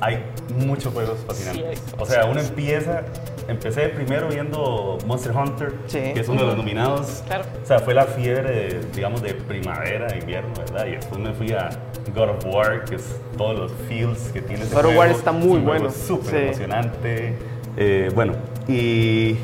hay 0.00 0.22
muchos 0.64 0.92
juegos 0.92 1.18
fascinantes. 1.26 1.78
Sí, 1.78 1.94
o 1.98 2.06
sea, 2.06 2.26
uno 2.26 2.40
empieza, 2.40 3.02
empecé 3.48 3.88
primero 3.88 4.28
viendo 4.28 4.98
Monster 5.06 5.32
Hunter, 5.36 5.72
Sí. 5.86 5.98
que 6.14 6.20
es 6.20 6.28
uno 6.28 6.42
de 6.42 6.46
los 6.48 6.56
nominados. 6.56 7.22
Claro. 7.26 7.44
O 7.62 7.66
sea, 7.66 7.78
fue 7.80 7.94
la 7.94 8.04
fiebre, 8.04 8.80
digamos, 8.94 9.22
de 9.22 9.34
primavera, 9.34 10.16
invierno, 10.16 10.50
¿verdad? 10.56 10.86
Y 10.86 10.90
después 10.92 11.20
me 11.20 11.32
fui 11.32 11.52
a 11.52 11.70
God 12.14 12.30
of 12.30 12.44
War, 12.46 12.84
que 12.84 12.96
es 12.96 13.16
todos 13.36 13.58
los 13.58 13.72
feels 13.88 14.18
que 14.32 14.42
tiene 14.42 14.64
God 14.66 14.72
of 14.76 14.82
juego. 14.82 14.98
War 15.00 15.10
está 15.10 15.32
muy 15.32 15.58
Es 15.58 15.64
bueno. 15.64 15.90
Súper 15.90 16.30
Sí. 16.30 16.36
emocionante. 16.46 17.34
Eh, 17.76 18.10
bueno, 18.14 18.34
y 18.68 19.36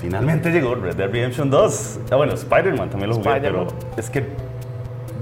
finalmente 0.00 0.50
llegó 0.50 0.74
Red 0.74 0.96
Dead 0.96 1.10
Redemption 1.10 1.50
2. 1.50 2.00
Ah, 2.10 2.16
bueno, 2.16 2.34
Spider-Man 2.34 2.90
también 2.90 3.10
lo 3.10 3.16
jugué, 3.16 3.40
pero 3.40 3.66
es 3.96 4.10
que 4.10 4.24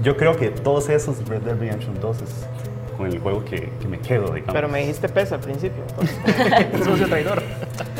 yo 0.05 0.15
creo 0.15 0.37
que 0.37 0.49
todos 0.51 0.87
esos 0.89 1.27
Red 1.27 1.41
Dead 1.41 1.57
Redemption 1.57 1.99
2 1.99 2.21
es 2.21 2.47
con 2.95 3.07
el 3.07 3.19
juego 3.19 3.43
que, 3.43 3.71
que 3.81 3.87
me 3.87 3.99
quedo, 3.99 4.27
digamos. 4.27 4.53
Pero 4.53 4.69
me 4.69 4.79
dijiste 4.81 5.09
pesa 5.09 5.35
al 5.35 5.41
principio. 5.41 5.83
entonces. 5.99 6.85
Socio 6.85 7.07
traidor. 7.07 7.41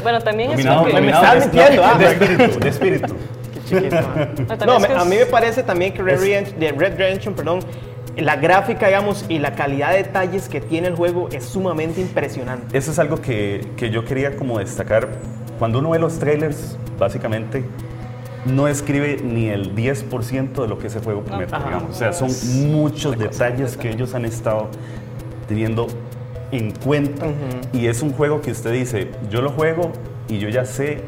Bueno, 0.03 0.21
también 0.21 0.51
es 0.51 0.65
porque... 0.65 1.01
me 1.01 1.07
estás 1.11 1.33
de- 1.33 1.39
mintiendo, 1.59 1.81
no, 1.81 1.87
ah. 1.87 1.97
de 1.97 2.05
espíritu, 2.05 2.59
de 2.59 2.69
espíritu. 2.69 3.15
Chiquito, 3.67 3.95
ah. 3.99 4.27
No, 4.59 4.65
No, 4.65 4.77
es 4.77 4.85
que 4.85 4.93
a 4.93 5.01
es- 5.01 5.05
mí 5.07 5.15
me 5.17 5.25
parece 5.25 5.63
también 5.63 5.93
que 5.93 6.03
Red, 6.03 6.19
Redemption, 6.19 6.59
de 6.59 6.71
Red 6.71 6.97
Redemption, 6.97 7.33
perdón, 7.33 7.59
la 8.15 8.35
gráfica, 8.35 8.85
digamos, 8.85 9.25
y 9.27 9.39
la 9.39 9.55
calidad 9.55 9.91
de 9.91 9.97
detalles 10.03 10.47
que 10.47 10.61
tiene 10.61 10.87
el 10.87 10.95
juego 10.95 11.27
es 11.31 11.43
sumamente 11.43 12.01
impresionante. 12.01 12.77
Eso 12.77 12.91
es 12.91 12.99
algo 12.99 13.19
que, 13.19 13.67
que 13.75 13.89
yo 13.89 14.05
quería 14.05 14.37
como 14.37 14.59
destacar. 14.59 15.07
Cuando 15.57 15.79
uno 15.79 15.89
ve 15.89 15.99
los 15.99 16.19
trailers, 16.19 16.77
básicamente 16.99 17.65
no 18.45 18.67
escribe 18.67 19.19
ni 19.23 19.49
el 19.49 19.75
10% 19.75 20.61
de 20.61 20.67
lo 20.67 20.77
que 20.77 20.87
ese 20.87 20.99
juego 20.99 21.21
promete, 21.21 21.55
Ajá. 21.55 21.65
digamos. 21.65 21.91
O 21.91 21.93
sea, 21.93 22.13
son 22.13 22.29
muchos 22.71 23.17
detalles 23.17 23.75
que 23.77 23.89
ellos 23.89 24.13
han 24.13 24.25
estado 24.25 24.67
teniendo 25.47 25.87
en 26.51 26.71
cuenta. 26.71 27.25
Y 27.73 27.87
es 27.87 28.01
un 28.01 28.11
juego 28.13 28.41
que 28.41 28.51
usted 28.51 28.71
dice, 28.71 29.09
yo 29.29 29.41
lo 29.41 29.51
juego 29.51 29.91
y 30.27 30.37
yo 30.39 30.49
ya 30.49 30.65
sé 30.65 31.01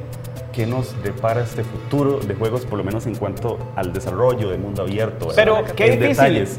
qué 0.51 0.65
nos 0.65 1.01
depara 1.03 1.41
este 1.43 1.63
futuro 1.63 2.19
de 2.19 2.33
juegos, 2.33 2.65
por 2.65 2.77
lo 2.79 2.83
menos 2.83 3.05
en 3.05 3.15
cuanto 3.15 3.59
al 3.75 3.93
desarrollo 3.93 4.49
de 4.49 4.57
mundo 4.57 4.81
abierto. 4.81 5.27
¿verdad? 5.27 5.35
Pero 5.43 5.75
qué 5.75 5.93
En 5.93 5.99
difícil. 5.99 6.09
detalles 6.09 6.57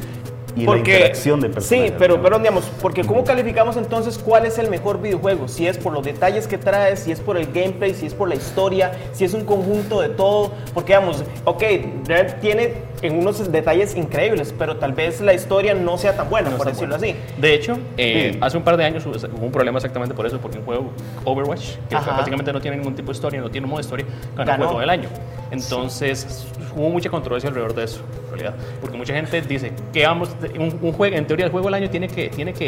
y 0.57 0.65
la 0.65 0.77
interacción 0.77 1.41
de 1.41 1.49
personajes. 1.51 1.91
Sí, 1.91 1.97
pero, 1.99 2.23
pero 2.23 2.39
digamos, 2.39 2.65
porque 2.81 3.05
¿cómo 3.05 3.25
calificamos 3.25 3.77
entonces 3.77 4.19
cuál 4.19 4.47
es 4.47 4.59
el 4.59 4.71
mejor 4.71 5.01
videojuego? 5.01 5.49
Si 5.49 5.67
es 5.67 5.79
por 5.79 5.93
los 5.93 6.05
detalles 6.05 6.47
que 6.47 6.59
trae, 6.59 6.97
si 6.97 7.13
es 7.13 7.21
por 7.21 7.37
el 7.37 7.47
gameplay, 7.53 7.95
si 7.95 8.07
es 8.07 8.15
por 8.15 8.29
la 8.29 8.35
historia, 8.37 8.93
si 9.13 9.25
es 9.25 9.35
un 9.35 9.45
conjunto 9.45 10.01
de 10.01 10.09
todo. 10.11 10.53
Porque 10.75 10.93
digamos, 10.95 11.25
ok, 11.45 11.63
Red 12.07 12.35
tiene 12.41 12.75
en 13.03 13.19
unos 13.19 13.51
detalles 13.53 13.95
increíbles, 13.97 14.53
pero 14.59 14.77
tal 14.77 14.93
vez 14.93 15.21
la 15.21 15.33
historia 15.35 15.75
no 15.75 15.99
sea 15.99 16.17
tan 16.17 16.29
buena, 16.31 16.51
por 16.51 16.67
decirlo 16.67 16.97
así. 16.97 17.15
De 17.39 17.55
hecho, 17.55 17.79
eh, 17.97 18.31
Sí. 18.33 18.39
hace 18.41 18.57
un 18.57 18.65
par 18.65 18.77
de 18.77 18.85
años 18.85 19.05
hubo 19.07 19.45
un 19.47 19.53
problema 19.53 19.79
exactamente 19.79 20.15
por 20.15 20.27
eso, 20.27 20.39
porque 20.39 20.59
un 20.59 20.65
juego 20.65 20.91
Overwatch, 21.25 21.77
que 21.89 21.97
Ajá. 21.97 22.13
básicamente 22.17 22.53
no 22.53 22.61
tiene 22.61 22.77
ningún 22.77 22.95
tipo 22.95 23.09
de 23.09 23.13
historia, 23.17 23.41
no 23.41 23.51
tiene 23.51 23.65
un 23.67 23.71
modo 23.71 23.79
de 23.81 23.85
historia, 23.85 24.07
ganó, 24.37 24.51
Ganó. 24.51 24.65
juego 24.67 24.81
del 24.81 24.91
año. 24.91 25.09
Entonces, 25.51 26.47
hubo 26.77 26.89
mucha 26.91 27.11
controversia 27.11 27.49
alrededor 27.49 27.75
de 27.75 27.85
eso, 27.85 28.01
en 28.25 28.31
realidad. 28.39 28.55
Porque 28.81 28.97
mucha 28.97 29.15
gente 29.15 29.41
dice 29.43 29.73
que 29.93 30.05
vamos, 30.07 30.31
un, 30.59 30.79
un 30.83 30.93
juego, 30.93 31.17
en 31.17 31.27
teoría 31.27 31.47
el 31.47 31.53
juego 31.53 31.67
del 31.69 31.75
año 31.75 31.91
tiene 31.91 32.09
que, 32.09 32.29
tiene 32.29 32.53
que 32.53 32.68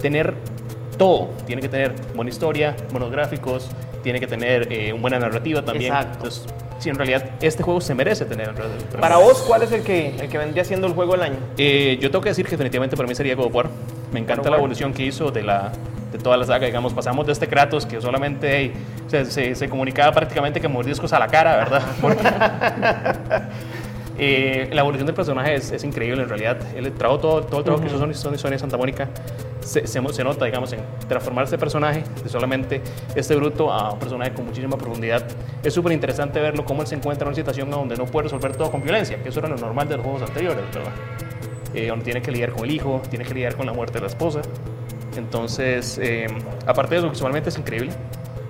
tener 0.00 0.34
todo. 0.98 1.30
Tiene 1.46 1.62
que 1.62 1.68
tener 1.68 1.94
buena 2.14 2.30
historia, 2.30 2.76
buenos 2.90 3.10
gráficos, 3.10 3.68
tiene 4.02 4.20
que 4.20 4.26
tener 4.26 4.72
eh, 4.72 4.92
una 4.92 5.00
buena 5.02 5.18
narrativa 5.18 5.62
también. 5.62 5.92
Exacto. 5.92 6.14
Entonces, 6.24 6.44
sí, 6.78 6.88
en 6.90 6.96
realidad 6.96 7.30
este 7.40 7.62
juego 7.62 7.80
se 7.80 7.94
merece 7.94 8.24
tener. 8.24 8.52
Para 9.00 9.16
vos, 9.18 9.42
¿cuál 9.46 9.62
es 9.62 9.72
el 9.72 9.82
que, 9.82 10.14
el 10.20 10.28
que 10.28 10.38
vendría 10.38 10.64
siendo 10.64 10.86
el 10.86 10.92
juego 10.94 11.12
del 11.12 11.22
año? 11.22 11.36
eh, 11.58 11.98
yo 12.00 12.10
tengo 12.10 12.22
que 12.22 12.30
decir 12.30 12.44
que 12.46 12.52
definitivamente 12.52 12.96
para 12.96 13.08
mí 13.08 13.14
sería 13.14 13.34
God 13.34 13.46
of 13.46 13.54
War. 13.54 13.66
Me 14.12 14.20
encanta 14.20 14.50
la 14.50 14.56
evolución 14.56 14.92
que 14.92 15.04
hizo 15.04 15.30
de, 15.30 15.42
la, 15.42 15.70
de 16.12 16.18
toda 16.18 16.36
la 16.36 16.44
saga. 16.44 16.66
Digamos, 16.66 16.92
pasamos 16.92 17.26
de 17.26 17.32
este 17.32 17.46
Kratos 17.46 17.86
que 17.86 18.00
solamente 18.00 18.48
hey, 18.56 18.72
se, 19.06 19.24
se- 19.26 19.54
se 19.54 19.68
comunicaba 19.68 20.12
prácticamente 20.12 20.60
que 20.60 20.66
mordiscos 20.68 21.12
a 21.12 21.18
la 21.18 21.28
cara, 21.28 21.56
¿verdad? 21.56 21.82
Porque- 22.00 22.22
Eh, 24.22 24.68
la 24.72 24.82
evolución 24.82 25.06
del 25.06 25.14
personaje 25.14 25.54
es, 25.54 25.72
es 25.72 25.82
increíble 25.82 26.22
en 26.22 26.28
realidad. 26.28 26.58
El 26.76 26.92
trabajo, 26.92 27.20
todo, 27.20 27.40
todo 27.42 27.58
el 27.60 27.64
trabajo 27.64 27.82
que 27.84 27.88
hizo 27.88 27.98
Sony, 28.22 28.36
Sony, 28.36 28.58
Santa 28.58 28.76
Mónica 28.76 29.08
se, 29.60 29.86
se, 29.86 30.00
se 30.12 30.24
nota, 30.24 30.44
digamos, 30.44 30.70
en 30.74 30.80
transformar 31.08 31.44
este 31.44 31.56
personaje 31.56 32.04
de 32.22 32.28
solamente 32.28 32.82
este 33.14 33.34
bruto 33.36 33.72
a 33.72 33.92
un 33.94 33.98
personaje 33.98 34.32
con 34.34 34.44
muchísima 34.44 34.76
profundidad. 34.76 35.24
Es 35.62 35.72
súper 35.72 35.92
interesante 35.92 36.38
verlo 36.38 36.66
cómo 36.66 36.82
él 36.82 36.86
se 36.88 36.96
encuentra 36.96 37.24
en 37.24 37.28
una 37.28 37.36
situación 37.36 37.70
donde 37.70 37.96
no 37.96 38.04
puede 38.04 38.24
resolver 38.24 38.54
todo 38.56 38.70
con 38.70 38.82
violencia, 38.82 39.22
que 39.22 39.30
eso 39.30 39.38
era 39.40 39.48
lo 39.48 39.56
normal 39.56 39.88
de 39.88 39.96
los 39.96 40.04
juegos 40.04 40.22
anteriores, 40.22 40.64
¿verdad? 40.74 40.92
Eh, 41.72 41.86
donde 41.88 42.04
tiene 42.04 42.20
que 42.20 42.30
lidiar 42.30 42.50
con 42.50 42.64
el 42.64 42.72
hijo, 42.72 43.00
tiene 43.08 43.24
que 43.24 43.32
lidiar 43.32 43.54
con 43.56 43.64
la 43.64 43.72
muerte 43.72 43.94
de 43.94 44.00
la 44.02 44.06
esposa. 44.08 44.42
Entonces, 45.16 45.98
eh, 46.02 46.26
aparte 46.66 46.94
de 46.94 46.98
eso, 47.00 47.08
visualmente 47.10 47.48
es 47.48 47.56
increíble. 47.58 47.90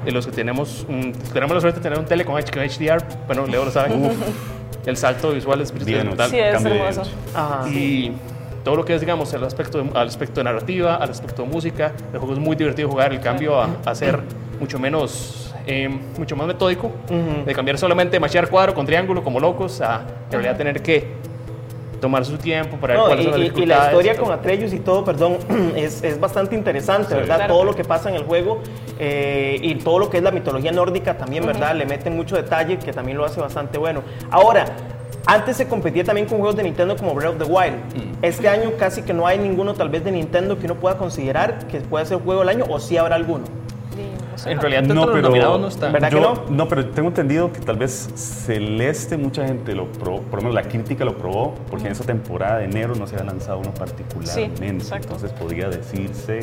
Eh, 0.04 0.10
los 0.10 0.26
que 0.26 0.32
tenemos, 0.32 0.84
un- 0.88 1.12
tenemos 1.32 1.54
la 1.54 1.60
suerte 1.60 1.78
de 1.78 1.82
tener 1.84 1.98
un 1.98 2.06
tele 2.06 2.24
con 2.24 2.36
HDR, 2.36 3.04
bueno, 3.28 3.46
Leo 3.46 3.64
lo 3.64 3.70
sabe. 3.70 3.90
El 4.86 4.96
salto 4.96 5.32
visual 5.32 5.60
es 5.60 5.72
brutal. 5.72 6.30
Sí, 6.30 6.38
es 6.38 6.64
hermoso. 6.64 7.02
Ajá. 7.34 7.68
Y 7.68 8.12
todo 8.64 8.76
lo 8.76 8.84
que 8.84 8.94
es, 8.94 9.00
digamos, 9.00 9.32
el 9.32 9.44
aspecto 9.44 9.82
de, 9.82 9.90
al 9.98 10.08
aspecto 10.08 10.40
de 10.40 10.44
narrativa, 10.44 10.96
al 10.96 11.10
aspecto 11.10 11.42
de 11.42 11.48
música, 11.48 11.92
el 12.12 12.18
juego 12.18 12.34
es 12.34 12.40
muy 12.40 12.56
divertido 12.56 12.88
jugar, 12.88 13.12
el 13.12 13.20
cambio 13.20 13.60
a, 13.60 13.68
a 13.84 13.94
ser 13.94 14.20
mucho 14.58 14.78
menos, 14.78 15.54
eh, 15.66 15.88
mucho 16.18 16.36
más 16.36 16.46
metódico, 16.46 16.92
de 17.46 17.54
cambiar 17.54 17.78
solamente 17.78 18.20
machear 18.20 18.48
cuadro 18.48 18.74
con 18.74 18.86
triángulo 18.86 19.24
como 19.24 19.40
locos, 19.40 19.80
a 19.80 20.02
en 20.26 20.32
realidad 20.32 20.56
tener 20.56 20.82
que 20.82 21.14
tomar 22.00 22.24
su 22.24 22.38
tiempo 22.38 22.76
para 22.78 22.94
ver 22.94 23.02
No, 23.02 23.06
cuáles 23.08 23.26
y, 23.26 23.30
son 23.30 23.40
las 23.40 23.58
y- 23.58 23.62
y 23.62 23.66
la 23.66 23.84
historia 23.84 24.16
con 24.16 24.32
Atreus 24.32 24.72
y 24.72 24.78
todo, 24.80 25.04
perdón, 25.04 25.36
es, 25.76 26.02
es 26.02 26.18
bastante 26.18 26.54
interesante, 26.54 27.14
¿verdad? 27.14 27.36
Claro. 27.36 27.54
Todo 27.54 27.64
lo 27.64 27.74
que 27.76 27.84
pasa 27.84 28.08
en 28.08 28.16
el 28.16 28.24
juego 28.24 28.60
eh, 28.98 29.58
y 29.62 29.74
todo 29.76 29.98
lo 29.98 30.10
que 30.10 30.16
es 30.18 30.22
la 30.22 30.30
mitología 30.30 30.72
nórdica 30.72 31.16
también, 31.16 31.46
¿verdad? 31.46 31.74
Le 31.74 31.86
meten 31.86 32.16
mucho 32.16 32.36
detalle 32.36 32.78
que 32.78 32.92
también 32.92 33.16
lo 33.18 33.24
hace 33.24 33.40
bastante 33.40 33.78
bueno. 33.78 34.02
Ahora, 34.30 34.64
antes 35.26 35.56
se 35.58 35.68
competía 35.68 36.02
también 36.02 36.26
con 36.26 36.38
juegos 36.38 36.56
de 36.56 36.62
Nintendo 36.62 36.96
como 36.96 37.14
Breath 37.14 37.32
of 37.34 37.46
the 37.46 37.52
Wild. 37.52 37.76
Este 38.22 38.48
año 38.48 38.72
casi 38.78 39.02
que 39.02 39.12
no 39.12 39.26
hay 39.26 39.38
ninguno 39.38 39.74
tal 39.74 39.88
vez 39.90 40.02
de 40.02 40.10
Nintendo 40.10 40.58
que 40.58 40.64
uno 40.64 40.76
pueda 40.76 40.96
considerar 40.96 41.66
que 41.68 41.80
pueda 41.80 42.04
ser 42.06 42.18
juego 42.18 42.40
del 42.40 42.48
año 42.48 42.64
o 42.68 42.80
sí 42.80 42.96
habrá 42.96 43.16
alguno. 43.16 43.44
No. 44.46 44.50
En 44.52 44.60
realidad, 44.60 44.82
dentro 44.82 45.06
de 45.06 45.12
los 45.22 45.22
nominados 45.30 45.60
no 45.60 45.68
está. 45.68 45.88
¿Verdad 45.90 46.08
que 46.10 46.14
Yo- 46.20 46.44
no? 46.50 46.68
pero 46.68 46.86
tengo 46.90 47.08
entendido 47.08 47.52
que 47.52 47.60
tal 47.60 47.76
vez 47.76 48.08
Celeste, 48.14 49.16
mucha 49.16 49.46
gente 49.46 49.74
lo 49.74 49.86
probó, 49.92 50.20
por 50.22 50.42
lo 50.42 50.48
menos 50.48 50.54
la 50.54 50.68
crítica 50.70 51.04
lo 51.04 51.16
probó, 51.16 51.54
porque 51.70 51.86
en 51.86 51.92
esa 51.92 52.04
temporada 52.04 52.58
de 52.58 52.64
enero 52.64 52.94
no 52.94 53.06
se 53.06 53.16
había 53.16 53.26
lanzado 53.26 53.58
uno 53.58 53.72
particularmente. 53.74 54.66
exacto. 54.68 55.08
Entonces 55.14 55.32
podría 55.32 55.68
decirse, 55.68 56.40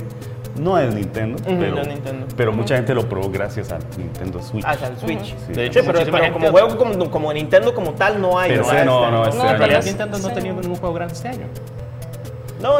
No 0.59 0.75
es 0.79 0.91
Nintendo, 0.93 1.37
pero, 1.45 1.75
no 1.75 1.81
es 1.81 1.87
Nintendo. 1.87 2.25
pero 2.35 2.51
mucha 2.51 2.75
gente 2.77 2.95
lo 2.95 3.07
probó 3.07 3.29
gracias 3.29 3.71
al 3.71 3.79
Nintendo 3.95 4.41
Switch. 4.41 4.65
Hasta 4.65 4.87
el 4.87 4.97
Switch. 4.97 5.35
Sí. 5.45 5.53
De 5.53 5.65
hecho, 5.67 5.81
Sí, 5.81 5.85
pero, 5.85 5.99
pero 6.11 6.33
como 6.33 6.47
juego 6.49 6.77
como, 6.77 7.11
como 7.11 7.31
Nintendo 7.33 7.75
como 7.75 7.91
tal 7.91 8.19
no 8.19 8.39
hay. 8.39 8.49
Per 8.53 8.63
se, 8.65 8.71
Este 8.71 8.85
no, 8.85 9.05
año. 9.05 9.11
no, 9.11 9.23
este 9.25 9.37
No, 9.37 9.43
En 9.43 9.49
año. 9.49 9.57
realidad 9.59 9.81
Sí. 9.83 9.89
Nintendo 9.89 10.17
no 10.17 10.25
ha 10.25 10.29
Sí. 10.29 10.35
tenido 10.35 10.55
ningún 10.61 10.77
juego 10.77 10.95
grande 10.95 11.13
este 11.13 11.27
año. 11.27 11.45
No, 11.45 11.76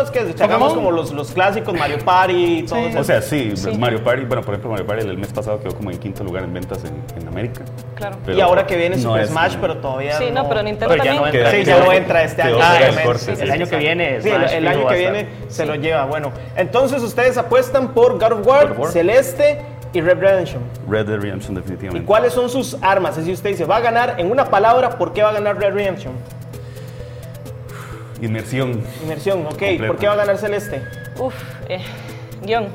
es 0.02 0.12
que 0.12 0.34
sacamos 0.38 0.74
como 0.74 0.92
los, 0.92 1.12
los 1.12 1.32
clásicos 1.32 1.74
Mario 1.74 2.00
Party 2.04 2.60
y 2.60 2.64
todo 2.64 2.80
eso. 2.80 3.00
O 3.00 3.04
sea, 3.04 3.22
sí, 3.22 3.52
Sí. 3.56 3.78
Mario 3.78 4.04
Party, 4.04 4.24
bueno, 4.26 4.42
por 4.42 4.54
ejemplo, 4.54 4.72
Mario 4.72 4.86
Party 4.88 5.08
el 5.08 5.18
mes 5.18 5.32
pasado 5.32 5.60
quedó 5.60 5.76
como 5.76 5.92
en 5.92 5.98
quinto 6.00 6.24
lugar 6.24 6.44
en 6.44 6.54
ventas 6.54 6.80
en, 6.84 7.22
en 7.22 7.28
América. 7.28 7.62
Claro. 7.96 8.18
Pero 8.26 8.38
y 8.38 8.42
ahora 8.42 8.66
que 8.66 8.76
viene 8.76 8.96
no 8.98 9.02
Super 9.04 9.22
es- 9.22 9.30
Smash, 9.30 9.56
pero 9.62 9.78
todavía 9.78 10.18
Sí, 10.18 10.26
no, 10.34 10.48
pero 10.50 10.64
Nintendo 10.64 10.90
Pero 10.94 11.04
ya 11.04 11.12
también. 11.14 11.26
no 11.26 11.32
Queda- 11.32 11.52
Sí, 11.52 11.64
ya 11.64 11.80
no 11.80 11.92
entra 11.94 12.24
este 12.24 12.42
año. 12.42 12.58
corte, 13.04 13.32
el 13.32 13.38
sí. 13.38 13.50
año 13.50 13.68
que 13.68 13.78
viene 13.78 14.22
Sí, 14.22 14.30
el, 14.30 14.36
Smash 14.38 14.54
el 14.54 14.68
fijo 14.68 14.80
año 14.80 14.88
que 14.90 14.98
viene 14.98 15.28
se 15.48 15.62
Sí. 15.64 15.68
lo 15.68 15.76
lleva. 15.76 16.06
Bueno, 16.06 16.32
entonces 16.56 17.02
ustedes 17.04 17.38
apuestan 17.38 17.90
por 17.94 18.14
God 18.20 18.32
of 18.40 18.48
War, 18.48 18.64
God 18.68 18.72
of 18.72 18.80
War. 18.80 18.92
Celeste 18.92 19.62
y 19.94 20.02
Red 20.02 20.20
Redemption. 20.20 20.62
Red 20.90 21.06
Dead 21.08 21.20
Redemption 21.20 21.54
¿Y 21.54 21.56
definitivamente. 21.58 22.06
cuáles 22.06 22.34
son 22.34 22.50
sus 22.50 22.78
armas? 22.82 23.12
Es 23.12 23.18
decir, 23.20 23.34
usted 23.36 23.52
dice, 23.52 23.66
va 23.66 23.78
a 23.78 23.80
ganar 23.82 24.16
en 24.18 24.30
una 24.32 24.46
palabra, 24.46 24.90
¿por 24.98 25.14
qué 25.14 25.24
va 25.24 25.30
a 25.30 25.34
ganar 25.34 25.58
Red 25.58 25.74
Redemption? 25.74 26.14
Inmersión. 28.22 28.82
Inmersión, 29.04 29.46
ok. 29.46 29.64
¿Por 29.88 29.98
qué 29.98 30.08
va 30.08 30.14
a 30.14 30.18
ganar 30.18 30.38
Celeste? 30.38 30.82
Uf, 31.20 31.34
eh, 31.70 31.82
guion. 32.44 32.68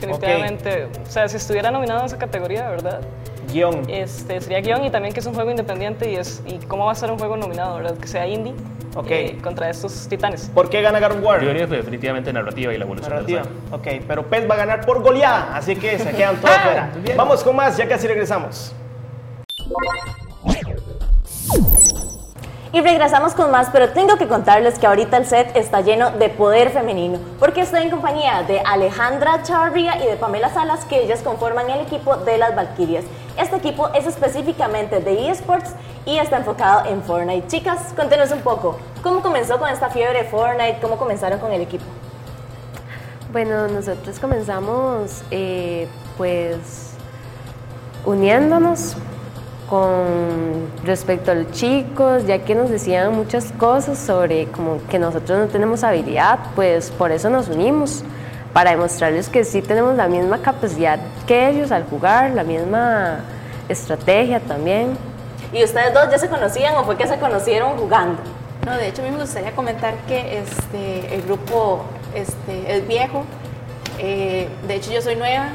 Definitivamente. 0.00 0.86
O 1.06 1.10
sea, 1.10 1.28
si 1.28 1.36
estuviera 1.36 1.70
nominado 1.70 2.00
en 2.00 2.06
esa 2.06 2.18
categoría, 2.18 2.68
¿verdad? 2.68 3.00
Guión. 3.52 3.82
Este, 3.88 4.40
sería 4.40 4.60
guion 4.60 4.84
y 4.84 4.90
también 4.90 5.14
que 5.14 5.20
es 5.20 5.26
un 5.26 5.34
juego 5.34 5.50
independiente 5.50 6.10
y, 6.10 6.16
es, 6.16 6.42
y 6.46 6.58
cómo 6.66 6.86
va 6.86 6.92
a 6.92 6.94
ser 6.94 7.10
un 7.10 7.18
juego 7.18 7.36
nominado, 7.36 7.76
¿verdad? 7.76 7.96
Que 7.96 8.08
sea 8.08 8.26
indie 8.26 8.54
Ok. 8.96 9.06
eh, 9.10 9.38
contra 9.42 9.70
estos 9.70 10.08
titanes. 10.08 10.50
¿Por 10.54 10.68
qué 10.70 10.82
gana 10.82 11.00
God 11.00 11.16
of 11.18 11.24
War? 11.24 11.40
Yo 11.42 11.48
diría 11.48 11.66
que 11.66 11.76
definitivamente 11.76 12.32
narrativa 12.32 12.72
y 12.74 12.78
la 12.78 12.84
evolución 12.84 13.10
del 13.24 13.36
Narrativa. 13.38 13.42
juego. 13.70 13.76
Ok, 13.98 14.04
pero 14.06 14.26
PES 14.26 14.50
va 14.50 14.54
a 14.54 14.58
ganar 14.58 14.84
por 14.86 15.02
goleada, 15.02 15.56
así 15.56 15.76
que 15.76 15.98
se 15.98 16.10
quedan 16.12 16.36
todos 16.36 16.56
fuera. 16.62 16.90
Vamos 17.16 17.42
con 17.44 17.56
más, 17.56 17.76
ya 17.76 17.88
casi 17.88 18.06
regresamos. 18.06 18.74
Y 22.74 22.80
regresamos 22.80 23.34
con 23.34 23.52
más, 23.52 23.68
pero 23.72 23.90
tengo 23.90 24.16
que 24.16 24.26
contarles 24.26 24.80
que 24.80 24.88
ahorita 24.88 25.16
el 25.18 25.26
set 25.26 25.56
está 25.56 25.80
lleno 25.80 26.10
de 26.10 26.28
poder 26.28 26.70
femenino, 26.70 27.20
porque 27.38 27.60
estoy 27.60 27.82
en 27.82 27.90
compañía 27.90 28.42
de 28.42 28.58
Alejandra 28.66 29.44
Chavarría 29.44 30.02
y 30.02 30.08
de 30.08 30.16
Pamela 30.16 30.52
Salas, 30.52 30.84
que 30.84 31.00
ellas 31.00 31.22
conforman 31.22 31.70
el 31.70 31.82
equipo 31.82 32.16
de 32.16 32.36
las 32.36 32.56
Valkyrias. 32.56 33.04
Este 33.38 33.54
equipo 33.54 33.90
es 33.94 34.08
específicamente 34.08 34.98
de 34.98 35.30
eSports 35.30 35.70
y 36.04 36.18
está 36.18 36.38
enfocado 36.38 36.90
en 36.90 37.00
Fortnite. 37.04 37.46
Chicas, 37.46 37.92
cuéntenos 37.94 38.32
un 38.32 38.40
poco, 38.40 38.76
¿cómo 39.04 39.22
comenzó 39.22 39.56
con 39.60 39.68
esta 39.68 39.88
fiebre 39.90 40.24
de 40.24 40.28
Fortnite? 40.28 40.78
¿Cómo 40.82 40.96
comenzaron 40.96 41.38
con 41.38 41.52
el 41.52 41.60
equipo? 41.60 41.84
Bueno, 43.30 43.68
nosotros 43.68 44.18
comenzamos 44.18 45.22
eh, 45.30 45.86
pues 46.16 46.94
uniéndonos 48.04 48.96
con 49.68 50.68
respecto 50.84 51.30
a 51.30 51.34
los 51.34 51.50
chicos, 51.52 52.26
ya 52.26 52.40
que 52.40 52.54
nos 52.54 52.70
decían 52.70 53.14
muchas 53.14 53.52
cosas 53.52 53.98
sobre 53.98 54.46
como 54.46 54.78
que 54.88 54.98
nosotros 54.98 55.38
no 55.38 55.46
tenemos 55.46 55.84
habilidad, 55.84 56.38
pues 56.54 56.90
por 56.90 57.12
eso 57.12 57.30
nos 57.30 57.48
unimos, 57.48 58.04
para 58.52 58.70
demostrarles 58.70 59.28
que 59.28 59.44
sí 59.44 59.62
tenemos 59.62 59.96
la 59.96 60.06
misma 60.06 60.38
capacidad 60.38 61.00
que 61.26 61.50
ellos 61.50 61.72
al 61.72 61.84
jugar, 61.84 62.30
la 62.30 62.44
misma 62.44 63.18
estrategia 63.68 64.38
también. 64.40 64.96
¿Y 65.52 65.64
ustedes 65.64 65.92
dos 65.92 66.08
ya 66.10 66.18
se 66.18 66.28
conocían 66.28 66.76
o 66.76 66.84
fue 66.84 66.96
que 66.96 67.06
se 67.06 67.18
conocieron 67.18 67.76
jugando? 67.76 68.22
No, 68.64 68.76
de 68.76 68.88
hecho 68.88 69.02
a 69.02 69.04
mí 69.04 69.10
me 69.10 69.20
gustaría 69.20 69.52
comentar 69.52 69.94
que 70.06 70.38
este, 70.38 71.14
el 71.14 71.22
grupo 71.22 71.84
este, 72.14 72.76
es 72.76 72.86
viejo. 72.86 73.24
Eh, 73.98 74.48
de 74.66 74.74
hecho 74.74 74.92
yo 74.92 75.02
soy 75.02 75.16
nueva. 75.16 75.48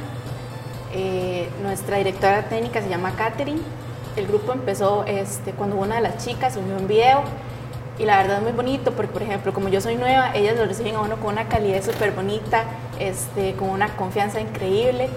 Eh, 0.93 1.49
nuestra 1.63 1.97
directora 1.97 2.43
técnica 2.43 2.81
se 2.81 2.89
llama 2.89 3.13
Katherine. 3.15 3.61
El 4.19 4.27
grupo 4.27 4.51
empezó 4.51 5.05
este, 5.05 5.53
cuando 5.53 5.77
una 5.77 5.95
de 5.95 6.01
las 6.01 6.17
chicas 6.25 6.53
subió 6.53 6.75
un 6.75 6.88
video 6.88 7.21
y 7.97 8.03
la 8.05 8.17
verdad 8.17 8.38
es 8.38 8.43
muy 8.43 8.51
bonito 8.51 8.91
porque, 8.91 9.11
por 9.11 9.23
ejemplo, 9.23 9.53
como 9.53 9.69
yo 9.69 9.79
soy 9.81 9.95
nueva, 9.95 10.31
ellas 10.35 10.57
lo 10.57 10.65
reciben 10.65 10.95
a 10.95 11.01
uno 11.01 11.15
con 11.17 11.33
una 11.33 11.47
calidez 11.47 11.85
súper 11.85 12.11
bonita, 12.11 12.63
este, 12.99 13.53
con 13.55 13.69
una 13.69 13.95
confianza 13.95 14.41
increíble 14.41 15.09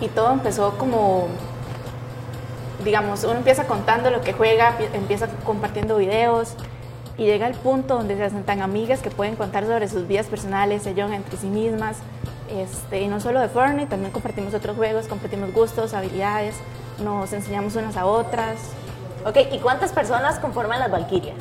y 0.00 0.08
todo 0.08 0.32
empezó 0.32 0.78
como 0.78 1.28
digamos, 2.84 3.24
uno 3.24 3.34
empieza 3.34 3.64
contando 3.66 4.10
lo 4.10 4.22
que 4.22 4.32
juega, 4.32 4.78
pi- 4.78 4.88
empieza 4.94 5.28
compartiendo 5.44 5.96
videos 5.98 6.54
y 7.20 7.26
llega 7.26 7.44
al 7.44 7.52
punto 7.52 7.96
donde 7.96 8.16
se 8.16 8.24
hacen 8.24 8.44
tan 8.44 8.62
amigas 8.62 9.02
que 9.02 9.10
pueden 9.10 9.36
contar 9.36 9.66
sobre 9.66 9.86
sus 9.88 10.08
vidas 10.08 10.26
personales, 10.26 10.86
ayudan 10.86 11.12
entre 11.12 11.36
sí 11.36 11.48
mismas. 11.48 11.98
Este, 12.48 13.02
y 13.02 13.08
no 13.08 13.20
solo 13.20 13.40
de 13.40 13.48
Fortnite, 13.48 13.88
también 13.90 14.10
compartimos 14.10 14.54
otros 14.54 14.74
juegos, 14.74 15.06
compartimos 15.06 15.52
gustos, 15.52 15.92
habilidades, 15.92 16.54
nos 17.04 17.30
enseñamos 17.34 17.76
unas 17.76 17.98
a 17.98 18.06
otras. 18.06 18.58
Ok, 19.26 19.36
¿y 19.52 19.58
cuántas 19.58 19.92
personas 19.92 20.38
conforman 20.38 20.80
las 20.80 20.90
Valkyrias? 20.90 21.36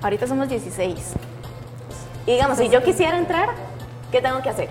Ahorita 0.00 0.26
somos 0.26 0.48
16. 0.48 1.12
Y 2.24 2.32
digamos, 2.32 2.56
si 2.56 2.70
yo 2.70 2.82
quisiera 2.82 3.18
entrar, 3.18 3.50
¿qué 4.10 4.22
tengo 4.22 4.40
que 4.40 4.48
hacer? 4.48 4.70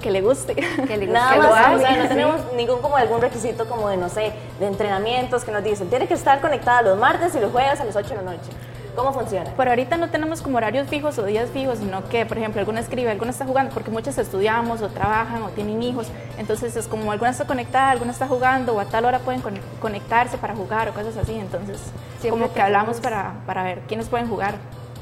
Que 0.00 0.10
le 0.10 0.22
guste. 0.22 0.54
Que 0.88 0.96
le 0.96 1.08
Nada 1.08 1.34
que 1.34 1.40
más, 1.40 1.76
o 1.76 1.78
sea, 1.78 1.94
no 1.94 2.08
tenemos 2.08 2.40
ningún 2.56 2.80
como 2.80 2.96
algún 2.96 3.20
requisito 3.20 3.68
como 3.68 3.90
de, 3.90 3.98
no 3.98 4.08
sé, 4.08 4.32
de 4.58 4.66
entrenamientos 4.66 5.44
que 5.44 5.52
nos 5.52 5.62
dicen, 5.62 5.90
tiene 5.90 6.08
que 6.08 6.14
estar 6.14 6.40
conectada 6.40 6.80
los 6.80 6.98
martes 6.98 7.34
y 7.34 7.40
los 7.40 7.52
jueves 7.52 7.78
a 7.78 7.84
las 7.84 7.96
8 7.96 8.08
de 8.08 8.16
la 8.16 8.22
noche. 8.22 8.50
¿Cómo 8.96 9.12
funciona? 9.12 9.50
Por 9.50 9.68
ahorita 9.68 9.98
no 9.98 10.08
tenemos 10.08 10.40
como 10.40 10.56
horarios 10.56 10.88
fijos 10.88 11.18
o 11.18 11.24
días 11.24 11.50
fijos, 11.50 11.78
sino 11.78 12.02
que, 12.08 12.24
por 12.24 12.38
ejemplo, 12.38 12.60
alguna 12.60 12.80
escribe, 12.80 13.10
alguna 13.10 13.30
está 13.30 13.44
jugando, 13.44 13.72
porque 13.74 13.90
muchas 13.90 14.16
estudiamos 14.16 14.80
o 14.80 14.88
trabajan 14.88 15.42
o 15.42 15.50
tienen 15.50 15.82
hijos. 15.82 16.08
Entonces 16.38 16.74
es 16.76 16.86
como 16.88 17.12
alguna 17.12 17.30
está 17.30 17.44
conectada, 17.46 17.90
alguna 17.90 18.12
está 18.12 18.26
jugando 18.26 18.74
o 18.74 18.80
a 18.80 18.86
tal 18.86 19.04
hora 19.04 19.18
pueden 19.18 19.42
con- 19.42 19.60
conectarse 19.80 20.38
para 20.38 20.56
jugar 20.56 20.88
o 20.88 20.94
cosas 20.94 21.16
así. 21.18 21.34
Entonces, 21.34 21.78
Siempre 22.20 22.30
como 22.40 22.52
que 22.54 22.62
hablamos 22.62 22.98
para, 23.00 23.34
para 23.44 23.62
ver 23.62 23.80
quiénes 23.86 24.08
pueden 24.08 24.28
jugar. 24.28 24.54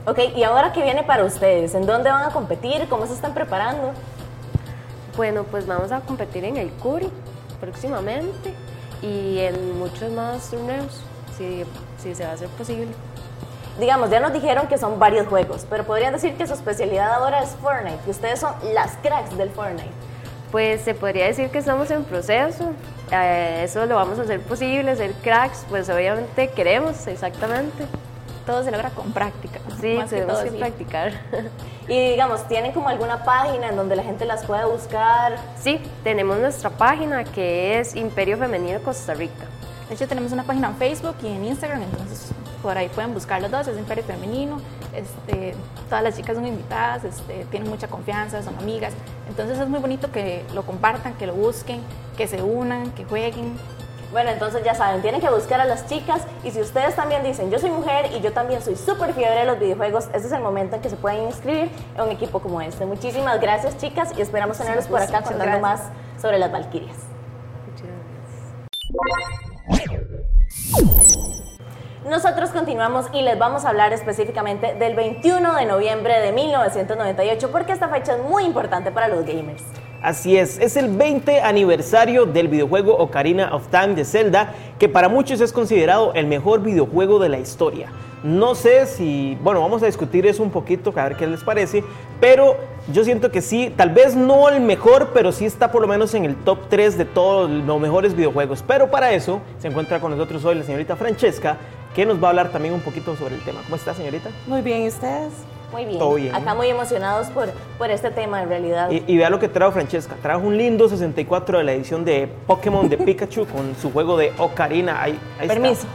Ok, 0.07 0.19
¿y 0.37 0.43
ahora 0.43 0.73
qué 0.73 0.83
viene 0.83 1.05
para 1.05 1.25
ustedes? 1.25 1.75
¿En 1.77 1.87
dónde 1.87 2.11
van 2.11 2.25
a 2.25 2.31
competir? 2.33 2.89
¿Cómo 2.91 3.07
se 3.07 3.15
están 3.15 3.33
preparando? 3.33 3.93
Bueno, 5.17 5.45
pues 5.45 5.67
vamos 5.69 5.93
a 5.93 6.01
competir 6.01 6.45
en 6.45 6.57
el 6.57 6.71
Curi 6.71 7.09
próximamente 7.61 8.53
y 9.01 9.39
en 9.39 9.79
muchos 9.79 10.11
más 10.11 10.51
torneos, 10.51 11.01
si, 11.39 11.65
si 12.03 12.15
se 12.15 12.25
va 12.25 12.31
a 12.31 12.35
hacer 12.35 12.49
posible. 12.49 12.89
Digamos, 13.79 14.09
ya 14.09 14.21
nos 14.21 14.33
dijeron 14.33 14.69
que 14.69 14.79
son 14.79 14.99
varios 15.01 15.27
juegos, 15.27 15.67
pero 15.69 15.85
podrían 15.85 16.13
decir 16.13 16.35
que 16.35 16.47
su 16.47 16.55
especialidad 16.55 17.13
ahora 17.15 17.43
es 17.43 17.51
Fortnite, 17.61 17.99
que 18.05 18.11
ustedes 18.11 18.39
son 18.39 18.53
las 18.73 18.93
cracks 19.03 19.37
del 19.37 19.51
Fortnite. 19.51 19.91
Pues 20.53 20.83
se 20.83 20.95
podría 20.95 21.27
decir 21.27 21.51
que 21.51 21.59
estamos 21.59 21.91
en 21.91 22.05
proceso, 22.05 22.71
eh, 23.11 23.63
eso 23.65 23.85
lo 23.87 23.97
vamos 23.97 24.19
a 24.21 24.23
hacer 24.23 24.41
posible, 24.41 24.95
ser 24.95 25.13
cracks, 25.15 25.67
pues 25.69 25.89
obviamente 25.89 26.49
queremos, 26.49 27.07
exactamente. 27.09 27.85
Todo 28.47 28.63
se 28.63 28.71
logra 28.71 28.91
con 28.91 29.13
práctica. 29.13 29.59
Sí, 29.81 29.95
más 29.97 30.11
que 30.11 30.17
tenemos 30.17 30.35
todo, 30.35 30.45
que 30.45 30.51
sí. 30.51 30.57
practicar. 30.59 31.13
Y 31.87 32.13
digamos, 32.13 32.49
¿tienen 32.49 32.73
como 32.73 32.89
alguna 32.89 33.25
página 33.25 33.69
en 33.69 33.77
donde 33.77 33.95
la 33.95 34.03
gente 34.03 34.25
las 34.25 34.47
pueda 34.47 34.65
buscar? 34.65 35.37
Sí, 35.61 35.83
tenemos 36.03 36.39
nuestra 36.39 36.71
página 36.71 37.25
que 37.25 37.79
es 37.79 37.95
Imperio 37.95 38.39
Femenino 38.39 38.81
Costa 38.81 39.13
Rica. 39.13 39.45
De 39.91 39.95
hecho, 39.95 40.09
tenemos 40.09 40.33
una 40.33 40.45
página 40.45 40.69
en 40.69 40.77
Facebook 40.77 41.17
y 41.23 41.27
en 41.27 41.45
Instagram, 41.45 41.83
entonces 41.83 42.33
por 42.65 42.79
ahí 42.79 42.89
pueden 42.89 43.13
buscar 43.13 43.43
los 43.43 43.51
dos, 43.51 43.69
es 43.69 43.77
Imperio 43.77 44.03
Femenino. 44.05 44.57
Este, 44.95 45.55
todas 45.91 46.03
las 46.03 46.17
chicas 46.17 46.35
son 46.35 46.47
invitadas, 46.47 47.05
este, 47.05 47.45
tienen 47.51 47.69
mucha 47.69 47.89
confianza, 47.89 48.43
son 48.43 48.57
amigas. 48.57 48.95
Entonces 49.29 49.59
es 49.59 49.69
muy 49.69 49.81
bonito 49.81 50.11
que 50.11 50.43
lo 50.55 50.63
compartan, 50.63 51.13
que 51.15 51.27
lo 51.27 51.35
busquen, 51.35 51.83
que 52.17 52.27
se 52.27 52.43
unan, 52.43 52.91
que 52.93 53.05
jueguen. 53.05 53.53
Bueno, 54.13 54.31
entonces 54.31 54.65
ya 54.65 54.75
saben, 54.75 55.03
tienen 55.03 55.21
que 55.21 55.29
buscar 55.29 55.61
a 55.61 55.67
las 55.67 55.87
chicas 55.87 56.23
y 56.43 56.53
si 56.53 56.61
ustedes 56.63 56.97
también 56.97 57.23
dicen, 57.23 57.51
yo 57.51 57.59
soy 57.59 57.71
mujer 57.71 58.07
y 58.17 58.23
yo 58.23 58.33
también 58.33 58.63
soy 58.63 58.77
súper 58.77 59.13
fiebre 59.13 59.41
de 59.41 59.45
los 59.45 59.59
videojuegos, 59.59 60.07
ese 60.15 60.29
es 60.29 60.33
el 60.33 60.41
momento 60.41 60.77
en 60.77 60.83
que 60.83 60.89
se 60.89 60.97
pueden 60.97 61.25
inscribir 61.25 61.69
en 61.97 62.01
un 62.01 62.11
equipo 62.11 62.41
como 62.41 62.63
este. 62.63 62.87
Muchísimas 62.87 63.41
gracias 63.43 63.77
chicas 63.77 64.11
y 64.17 64.23
esperamos 64.23 64.57
tenerlos 64.57 64.87
por 64.87 65.03
acá 65.03 65.21
muchas 65.21 65.33
contando 65.33 65.59
más 65.61 65.81
gracias. 65.81 66.23
sobre 66.23 66.39
las 66.39 66.51
Valquirias. 66.51 66.97
Nosotros 72.09 72.51
continuamos 72.51 73.07
y 73.15 73.23
les 73.23 73.39
vamos 73.39 73.65
a 73.65 73.71
hablar 73.71 73.95
específicamente 73.95 74.75
del 74.75 74.95
21 74.95 75.55
de 75.55 75.65
noviembre 75.65 76.21
de 76.21 76.33
1998 76.33 77.51
porque 77.51 77.73
esta 77.73 77.89
fecha 77.89 78.17
es 78.17 78.23
muy 78.23 78.45
importante 78.45 78.91
para 78.93 79.09
los 79.09 79.25
gamers. 79.25 79.63
Así 80.03 80.37
es, 80.37 80.59
es 80.59 80.77
el 80.77 80.95
20 80.95 81.41
aniversario 81.41 82.27
del 82.27 82.49
videojuego 82.49 82.95
Ocarina 82.95 83.55
of 83.55 83.69
Time 83.69 83.95
de 83.95 84.05
Zelda, 84.05 84.53
que 84.79 84.87
para 84.87 85.09
muchos 85.09 85.41
es 85.41 85.51
considerado 85.51 86.13
el 86.13 86.27
mejor 86.27 86.61
videojuego 86.61 87.19
de 87.19 87.31
la 87.31 87.39
historia. 87.39 87.89
No 88.23 88.55
sé 88.55 88.87
si, 88.87 89.39
bueno, 89.43 89.63
vamos 89.63 89.83
a 89.83 89.87
discutir 89.87 90.27
eso 90.27 90.43
un 90.43 90.51
poquito, 90.51 90.93
a 90.97 91.05
ver 91.05 91.17
qué 91.17 91.27
les 91.27 91.43
parece, 91.43 91.85
pero 92.21 92.57
yo 92.93 93.03
siento 93.03 93.31
que 93.31 93.41
sí, 93.41 93.73
tal 93.75 93.91
vez 93.91 94.15
no 94.15 94.51
el 94.51 94.61
mejor, 94.61 95.13
pero 95.15 95.33
sí 95.33 95.47
está 95.47 95.73
por 95.73 95.81
lo 95.81 95.89
menos 95.89 96.15
en 96.15 96.27
el 96.27 96.37
top 96.37 96.69
3 96.69 96.99
de 96.99 97.05
todos 97.07 97.49
los 97.49 97.81
mejores 97.81 98.15
videojuegos. 98.15 98.63
Pero 98.67 98.91
para 98.91 99.13
eso 99.13 99.41
se 99.59 99.69
encuentra 99.69 100.01
con 100.01 100.11
nosotros 100.11 100.45
hoy 100.45 100.55
la 100.55 100.65
señorita 100.65 100.97
Francesca, 100.97 101.57
que 101.95 102.05
nos 102.05 102.23
va 102.23 102.29
a 102.29 102.31
hablar 102.31 102.51
también 102.51 102.75
un 102.75 102.81
poquito 102.81 103.17
sobre 103.17 103.37
el 103.37 103.43
tema. 103.43 103.61
¿Cómo 103.65 103.77
está, 103.77 103.95
señorita? 103.95 104.31
Muy 104.47 104.63
bien, 104.63 104.83
¿y 104.83 104.89
ustedes? 104.89 105.33
Muy 105.73 105.85
bien. 105.87 105.99
Todo 105.99 106.15
bien. 106.15 106.35
Acá 106.35 106.55
muy 106.55 106.69
emocionados 106.69 107.29
por, 107.29 107.49
por 107.79 107.91
este 107.91 108.11
tema 108.11 108.43
en 108.43 108.49
realidad. 108.49 108.91
Y, 108.91 109.03
y 109.07 109.17
vea 109.17 109.31
lo 109.31 109.39
que 109.39 109.49
trajo 109.49 109.73
Francesca. 109.73 110.15
Trajo 110.23 110.41
un 110.47 110.57
lindo 110.57 110.89
64 110.89 111.59
de 111.59 111.65
la 111.65 111.73
edición 111.73 112.05
de 112.05 112.29
Pokémon 112.47 112.89
de 112.89 112.99
Pikachu 112.99 113.47
con 113.53 113.75
su 113.81 113.93
juego 113.93 114.17
de 114.17 114.33
Ocarina. 114.39 115.03
Ahí, 115.03 115.19
ahí 115.39 115.47
está. 115.47 115.55
Permiso. 115.55 115.87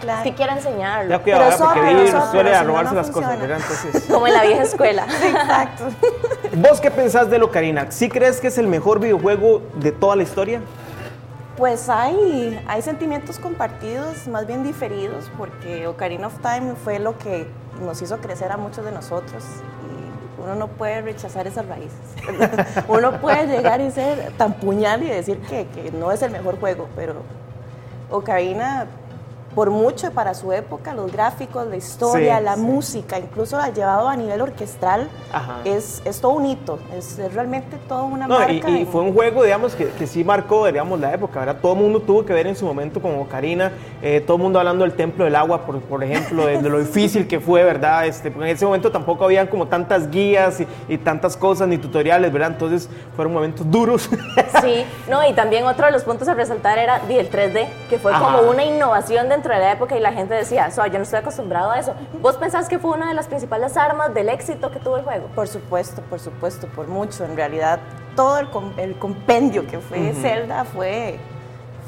Claro. 0.00 0.22
Si 0.22 0.32
quiero 0.32 0.52
enseñarlo. 0.52 1.10
Ya 1.10 1.18
cuidado, 1.18 1.44
Pero 1.44 1.58
porque 1.58 1.80
suele 2.30 2.50
si 2.50 2.56
a 2.56 2.62
no, 2.62 2.68
robarse 2.68 2.94
no 2.94 2.96
las 3.00 3.10
cosas, 3.10 3.30
funciona. 3.30 3.36
¿verdad? 3.36 3.58
Entonces, 3.60 4.04
Como 4.10 4.26
en 4.26 4.34
la 4.34 4.42
vieja 4.42 4.62
escuela. 4.62 5.04
Exacto. 5.04 5.84
¿vos 6.56 6.80
qué 6.80 6.90
pensás 6.90 7.30
de 7.30 7.42
Ocarina? 7.42 7.90
¿Sí 7.90 8.08
crees 8.08 8.40
que 8.40 8.48
es 8.48 8.58
el 8.58 8.66
mejor 8.66 9.00
videojuego 9.00 9.62
de 9.76 9.92
toda 9.92 10.16
la 10.16 10.22
historia? 10.22 10.60
Pues 11.56 11.88
hay, 11.88 12.60
hay 12.66 12.82
sentimientos 12.82 13.38
compartidos, 13.38 14.26
más 14.26 14.46
bien 14.46 14.64
diferidos, 14.64 15.30
porque 15.38 15.86
Ocarina 15.86 16.26
of 16.26 16.34
Time 16.40 16.74
fue 16.74 16.98
lo 16.98 17.16
que 17.16 17.46
nos 17.80 18.02
hizo 18.02 18.18
crecer 18.18 18.50
a 18.50 18.56
muchos 18.56 18.84
de 18.84 18.90
nosotros. 18.90 19.44
Y 19.86 20.42
uno 20.42 20.56
no 20.56 20.66
puede 20.66 21.00
rechazar 21.02 21.46
esas 21.46 21.66
raíces. 21.66 21.98
uno 22.88 23.20
puede 23.20 23.46
llegar 23.46 23.80
y 23.80 23.92
ser 23.92 24.32
tan 24.36 24.54
puñal 24.54 25.04
y 25.04 25.06
decir 25.06 25.38
que, 25.42 25.68
que 25.68 25.92
no 25.92 26.10
es 26.10 26.22
el 26.22 26.32
mejor 26.32 26.58
juego, 26.58 26.88
pero 26.96 27.22
Ocarina, 28.10 28.86
por 29.54 29.70
mucho 29.70 30.10
para 30.12 30.34
su 30.34 30.52
época, 30.52 30.92
los 30.94 31.12
gráficos, 31.12 31.66
la 31.68 31.76
historia, 31.76 32.38
Sí, 32.38 32.44
la 32.44 32.54
sí. 32.56 32.60
música, 32.60 33.18
incluso 33.18 33.56
la 33.56 33.70
llevado 33.70 34.08
a 34.08 34.16
nivel 34.16 34.40
orquestral, 34.40 35.08
Ajá. 35.32 35.60
es, 35.64 36.02
es 36.04 36.20
todo 36.20 36.32
un 36.32 36.46
hito, 36.46 36.78
es, 36.96 37.18
es 37.18 37.32
realmente 37.32 37.76
toda 37.88 38.02
una 38.02 38.26
No, 38.26 38.34
y, 38.36 38.54
marca. 38.60 38.70
y 38.70 38.80
en- 38.82 38.86
fue 38.88 39.00
un 39.02 39.14
juego, 39.14 39.42
digamos, 39.44 39.74
que, 39.74 39.86
que 39.90 40.06
sí 40.06 40.24
marcó, 40.24 40.66
digamos, 40.66 40.98
la 40.98 41.14
época, 41.14 41.40
¿verdad? 41.40 41.58
Todo 41.62 41.74
el 41.74 41.78
mundo 41.78 42.00
tuvo 42.00 42.24
que 42.24 42.32
ver 42.32 42.46
en 42.46 42.56
su 42.56 42.64
momento 42.66 43.00
con 43.00 43.18
Ocarina, 43.18 43.72
eh, 44.06 44.20
todo 44.20 44.36
el 44.36 44.42
mundo 44.42 44.58
hablando 44.58 44.84
del 44.84 44.92
Templo 44.92 45.24
del 45.24 45.34
Agua, 45.34 45.64
por, 45.64 45.80
por 45.80 46.04
ejemplo, 46.04 46.44
de, 46.44 46.60
de 46.60 46.68
lo 46.68 46.78
difícil 46.78 47.26
que 47.26 47.40
fue, 47.40 47.64
¿verdad? 47.64 48.04
Este, 48.06 48.30
porque 48.30 48.50
en 48.50 48.54
ese 48.54 48.66
momento 48.66 48.92
tampoco 48.92 49.24
habían 49.24 49.46
como 49.46 49.66
tantas 49.66 50.10
guías 50.10 50.60
y, 50.60 50.66
y 50.88 50.98
tantas 50.98 51.36
cosas, 51.38 51.66
ni 51.68 51.78
tutoriales, 51.78 52.30
¿verdad? 52.30 52.50
Entonces 52.52 52.90
fueron 53.16 53.32
momentos 53.32 53.68
duros. 53.70 54.08
Sí, 54.62 54.84
no, 55.10 55.26
y 55.28 55.32
también 55.32 55.64
otro 55.66 55.86
de 55.86 55.92
los 55.92 56.04
puntos 56.04 56.28
a 56.28 56.34
resaltar 56.34 56.78
era 56.78 57.00
el 57.08 57.28
3D, 57.30 57.66
que 57.90 57.98
fue 57.98 58.12
Ajá. 58.12 58.24
como 58.36 58.48
una 58.50 58.62
innovación 58.64 59.28
dentro 59.28 59.52
de 59.52 59.60
la 59.60 59.72
época 59.72 59.96
y 59.96 60.00
la 60.00 60.12
gente 60.12 60.32
decía, 60.34 60.70
"So, 60.70 60.86
yo 60.86 60.92
no 60.94 61.02
estoy 61.02 61.18
acostumbrado 61.20 61.70
a 61.72 61.78
eso. 61.80 61.94
¿Vos 62.22 62.36
pensás 62.36 62.68
que 62.68 62.78
fue 62.78 62.92
una 62.92 63.08
de 63.08 63.14
las 63.14 63.26
principales 63.26 63.76
armas 63.76 64.14
del 64.14 64.28
éxito 64.28 64.70
que 64.70 64.78
tuvo 64.78 64.96
el 64.98 65.02
juego? 65.02 65.26
Por 65.34 65.48
supuesto, 65.48 66.02
por 66.02 66.20
supuesto, 66.20 66.68
por 66.68 66.86
mucho. 66.86 67.24
En 67.24 67.36
realidad, 67.36 67.80
todo 68.14 68.38
el, 68.38 68.48
com- 68.48 68.72
el 68.76 68.94
compendio 68.96 69.66
que 69.66 69.78
fue 69.80 70.10
Ujú. 70.12 70.20
Zelda 70.22 70.64
fue, 70.64 71.18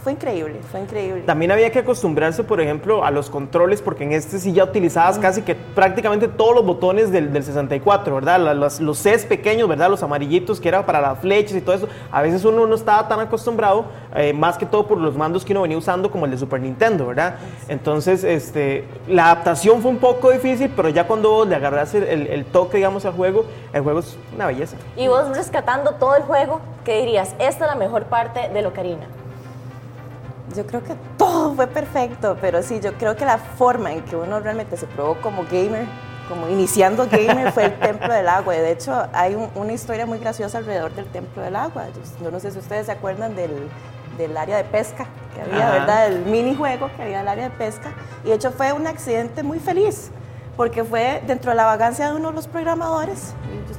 fue 0.07 0.13
increíble, 0.13 0.61
fue 0.71 0.79
increíble. 0.83 1.23
También 1.23 1.51
había 1.51 1.73
que 1.73 1.81
acostumbrarse, 1.81 2.45
por 2.45 2.61
ejemplo, 2.61 3.05
a 3.05 3.11
los 3.11 3.29
controles, 3.29 3.83
porque 3.83 4.05
en 4.05 4.13
este 4.13 4.39
sí 4.39 4.53
ya 4.53 4.63
utilizabas 4.63 5.19
casi 5.19 5.43
que 5.43 5.57
prácticamente 5.57 6.29
todos 6.29 6.55
los 6.55 6.65
botones 6.65 7.11
del, 7.11 7.33
del 7.33 7.43
64, 7.43 8.15
¿verdad? 8.15 8.55
Los, 8.55 8.79
los 8.81 8.99
Cs 9.03 9.25
pequeños, 9.25 9.69
¿verdad? 9.69 9.91
Los 9.91 10.05
amarillitos 10.05 10.61
que 10.61 10.69
era 10.69 10.87
para 10.87 11.01
las 11.01 11.19
flechas 11.19 11.57
y 11.57 11.61
todo 11.61 11.75
eso. 11.75 11.89
A 12.13 12.23
veces 12.23 12.45
uno 12.45 12.69
no 12.69 12.75
estaba 12.77 13.09
tan 13.09 13.19
acostumbrado, 13.19 13.87
eh, 14.15 14.33
más 14.33 14.57
que 14.57 14.65
todo 14.65 14.87
por 14.87 14.99
los 14.99 15.17
mandos 15.17 15.45
que 15.45 15.53
uno 15.53 15.63
venía 15.63 15.77
usando, 15.77 16.09
como 16.09 16.25
el 16.27 16.31
de 16.31 16.39
Super 16.39 16.61
Nintendo, 16.61 17.09
¿verdad? 17.09 17.35
Entonces, 17.67 18.23
este, 18.23 18.85
la 19.09 19.25
adaptación 19.33 19.83
fue 19.83 19.91
un 19.91 19.99
poco 19.99 20.31
difícil, 20.31 20.73
pero 20.77 20.89
ya 20.89 21.09
cuando 21.09 21.45
le 21.45 21.57
agarras 21.57 21.93
el, 21.97 22.05
el- 22.05 22.27
el 22.29 22.45
toque, 22.45 22.77
digamos, 22.77 23.05
al 23.07 23.13
juego, 23.15 23.45
el 23.73 23.83
juego 23.83 23.99
es 23.99 24.17
una 24.33 24.47
belleza. 24.47 24.77
Y 24.97 25.09
vos 25.09 25.37
rescatando 25.37 25.95
todo 25.97 26.15
el 26.15 26.23
juego, 26.23 26.61
¿qué 26.85 27.01
dirías? 27.01 27.31
Esta 27.41 27.65
es 27.65 27.71
la 27.73 27.75
mejor 27.75 28.05
parte 28.05 28.49
de 28.51 28.65
Ocarina. 28.67 29.07
Yo 30.55 30.67
creo 30.67 30.83
que 30.85 30.95
todo 31.19 31.55
fue 31.55 31.67
perfecto, 31.67 32.37
pero 32.41 32.63
sí, 32.63 32.81
yo 32.81 32.93
creo 32.95 33.17
que 33.17 33.25
la 33.25 33.39
forma 33.39 33.93
en 33.93 34.03
que 34.03 34.15
uno 34.17 34.39
realmente 34.41 34.77
se 34.77 34.87
probó 34.87 35.17
como 35.21 35.43
gamer, 35.45 35.87
como 36.29 36.49
iniciando 36.49 37.07
gamer, 37.11 37.53
fue 37.53 37.65
el 37.67 37.79
Templo 37.81 38.13
del 38.13 38.29
Agua. 38.29 38.55
De 38.55 38.71
hecho, 38.71 39.07
hay 39.13 39.35
un- 39.35 39.51
una 39.57 39.73
historia 39.73 40.07
muy 40.07 40.19
graciosa 40.19 40.59
alrededor 40.59 40.93
del 40.95 41.07
Templo 41.07 41.43
del 41.43 41.57
Agua. 41.57 41.85
Yo, 41.89 42.25
yo 42.25 42.31
no 42.31 42.39
sé 42.41 42.51
si 42.53 42.59
ustedes 42.59 42.87
se 42.87 42.93
acuerdan 42.93 43.35
del, 43.35 43.69
del 44.19 44.37
área 44.37 44.57
de 44.57 44.65
pesca 44.65 45.07
que 45.35 45.43
había, 45.43 45.67
Ajá. 45.69 45.79
¿verdad? 45.79 46.07
El 46.07 46.25
minijuego 46.27 46.91
que 46.97 47.03
había 47.03 47.17
en 47.17 47.23
el 47.23 47.29
área 47.29 47.45
de 47.45 47.57
pesca. 47.57 47.93
Y 48.25 48.29
de 48.29 48.35
hecho 48.35 48.53
fue 48.53 48.73
un 48.73 48.87
accidente 48.87 49.43
muy 49.43 49.59
feliz, 49.59 50.11
porque 50.57 50.85
fue 50.85 51.23
dentro 51.27 51.51
de 51.51 51.57
la 51.57 51.65
vagancia 51.67 52.09
de 52.09 52.15
uno 52.17 52.29
de 52.29 52.35
los 52.35 52.47
programadores. 52.47 53.35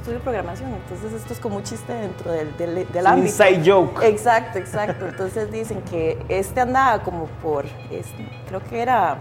Estudio 0.08 0.24
programación, 0.24 0.72
entonces 0.72 1.12
esto 1.12 1.34
es 1.34 1.38
como 1.38 1.56
un 1.58 1.64
chiste 1.64 1.92
dentro 1.92 2.32
del, 2.32 2.56
del, 2.56 2.90
del 2.90 3.06
ámbito. 3.06 3.26
inside 3.26 3.62
joke. 3.62 4.02
Exacto, 4.02 4.56
exacto. 4.58 5.06
Entonces 5.06 5.52
dicen 5.52 5.82
que 5.82 6.16
este 6.30 6.62
andaba 6.62 7.02
como 7.02 7.26
por, 7.42 7.66
este, 7.90 8.26
creo 8.46 8.62
que 8.70 8.80
era 8.80 9.18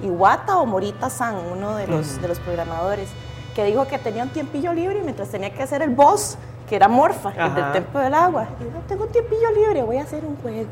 Iwata 0.00 0.58
o 0.58 0.66
Morita 0.66 1.10
San, 1.10 1.34
uno 1.34 1.74
de 1.74 1.88
los, 1.88 2.22
de 2.22 2.28
los 2.28 2.38
programadores, 2.38 3.08
que 3.56 3.64
dijo 3.64 3.84
que 3.88 3.98
tenía 3.98 4.22
un 4.22 4.28
tiempillo 4.28 4.72
libre 4.72 5.00
y 5.00 5.02
mientras 5.02 5.30
tenía 5.30 5.52
que 5.52 5.64
hacer 5.64 5.82
el 5.82 5.90
boss, 5.90 6.38
que 6.68 6.76
era 6.76 6.86
Morfa, 6.86 7.30
el 7.30 7.52
del 7.52 7.72
Templo 7.72 7.98
del 7.98 8.14
Agua. 8.14 8.46
Y 8.60 8.64
dijo, 8.64 8.78
tengo 8.86 9.02
un 9.06 9.10
tiempillo 9.10 9.50
libre, 9.50 9.82
voy 9.82 9.96
a 9.96 10.02
hacer 10.02 10.24
un 10.24 10.36
juego, 10.36 10.70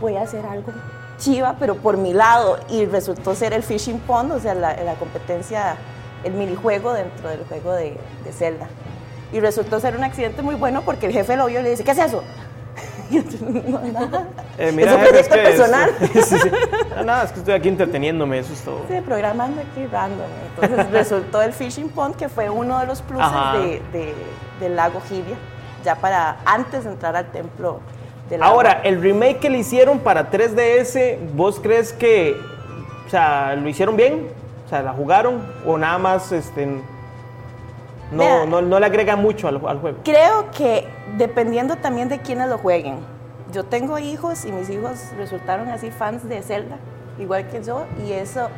voy 0.00 0.16
a 0.16 0.22
hacer 0.22 0.46
algo 0.46 0.72
chiva, 1.18 1.56
pero 1.60 1.74
por 1.74 1.98
mi 1.98 2.14
lado. 2.14 2.58
Y 2.70 2.86
resultó 2.86 3.34
ser 3.34 3.52
el 3.52 3.62
Fishing 3.62 3.98
Pond, 3.98 4.32
o 4.32 4.40
sea, 4.40 4.54
la, 4.54 4.82
la 4.82 4.94
competencia, 4.94 5.76
el 6.24 6.32
minijuego 6.34 6.92
dentro 6.92 7.28
del 7.28 7.44
juego 7.44 7.72
de, 7.72 7.96
de 8.24 8.32
Zelda. 8.32 8.68
Y 9.32 9.40
resultó 9.40 9.78
ser 9.80 9.96
un 9.96 10.04
accidente 10.04 10.42
muy 10.42 10.54
bueno 10.56 10.82
porque 10.82 11.06
el 11.06 11.12
jefe 11.12 11.36
lo 11.36 11.46
vio 11.46 11.60
y 11.60 11.62
le 11.62 11.70
dice, 11.70 11.84
¿qué 11.84 11.92
es 11.92 11.98
eso? 11.98 12.22
"No, 13.40 13.80
nada". 13.80 14.28
Eh, 14.58 14.68
es 14.76 14.92
un 14.92 15.00
proyecto 15.00 15.34
que 15.34 15.42
es- 15.42 15.48
personal. 15.50 15.90
sí, 16.12 16.22
sí. 16.22 16.50
No, 16.96 17.04
nada, 17.04 17.24
es 17.24 17.32
que 17.32 17.38
estoy 17.40 17.54
aquí 17.54 17.68
entreteniéndome, 17.68 18.38
eso 18.38 18.52
es 18.52 18.60
todo. 18.62 18.82
Sí, 18.88 19.00
programando 19.04 19.60
aquí 19.60 19.86
random. 19.86 20.26
Entonces 20.54 20.90
resultó 20.92 21.42
el 21.42 21.52
Fishing 21.52 21.88
Pond, 21.90 22.16
que 22.16 22.28
fue 22.28 22.48
uno 22.50 22.78
de 22.80 22.86
los 22.86 23.02
pluses 23.02 23.30
de, 23.54 23.82
de- 23.98 24.14
del 24.60 24.76
lago 24.76 25.00
Gibia, 25.08 25.36
ya 25.84 25.94
para 25.96 26.36
antes 26.44 26.84
de 26.84 26.90
entrar 26.90 27.16
al 27.16 27.30
templo 27.32 27.80
del 28.28 28.42
agua. 28.42 28.54
Ahora, 28.54 28.80
el 28.84 29.00
remake 29.00 29.38
que 29.40 29.50
le 29.50 29.58
hicieron 29.58 29.98
para 30.00 30.30
3DS, 30.30 31.16
¿vos 31.34 31.58
crees 31.60 31.92
que, 31.92 32.36
o 33.06 33.10
sea, 33.10 33.54
lo 33.56 33.68
hicieron 33.68 33.96
bien? 33.96 34.28
O 34.70 34.72
sea, 34.72 34.82
¿la 34.82 34.92
jugaron? 34.92 35.42
¿O 35.66 35.76
nada 35.76 35.98
más, 35.98 36.30
este, 36.30 36.64
no, 38.12 38.46
no, 38.46 38.62
no 38.62 38.78
le 38.78 38.86
agrega 38.86 39.16
mucho 39.16 39.48
al, 39.48 39.56
al 39.66 39.80
juego? 39.80 39.98
Creo 40.04 40.48
que 40.52 40.86
dependiendo 41.16 41.74
también 41.74 42.08
de 42.08 42.20
quiénes 42.20 42.48
lo 42.48 42.56
jueguen. 42.56 42.98
Yo 43.52 43.64
tengo 43.64 43.98
hijos 43.98 44.44
y 44.44 44.52
mis 44.52 44.70
hijos 44.70 45.06
resultaron 45.16 45.70
así 45.70 45.90
fans 45.90 46.28
de 46.28 46.40
Zelda, 46.42 46.76
igual 47.18 47.48
que 47.48 47.64
yo, 47.64 47.82
y 48.06 48.12
eso 48.12 48.48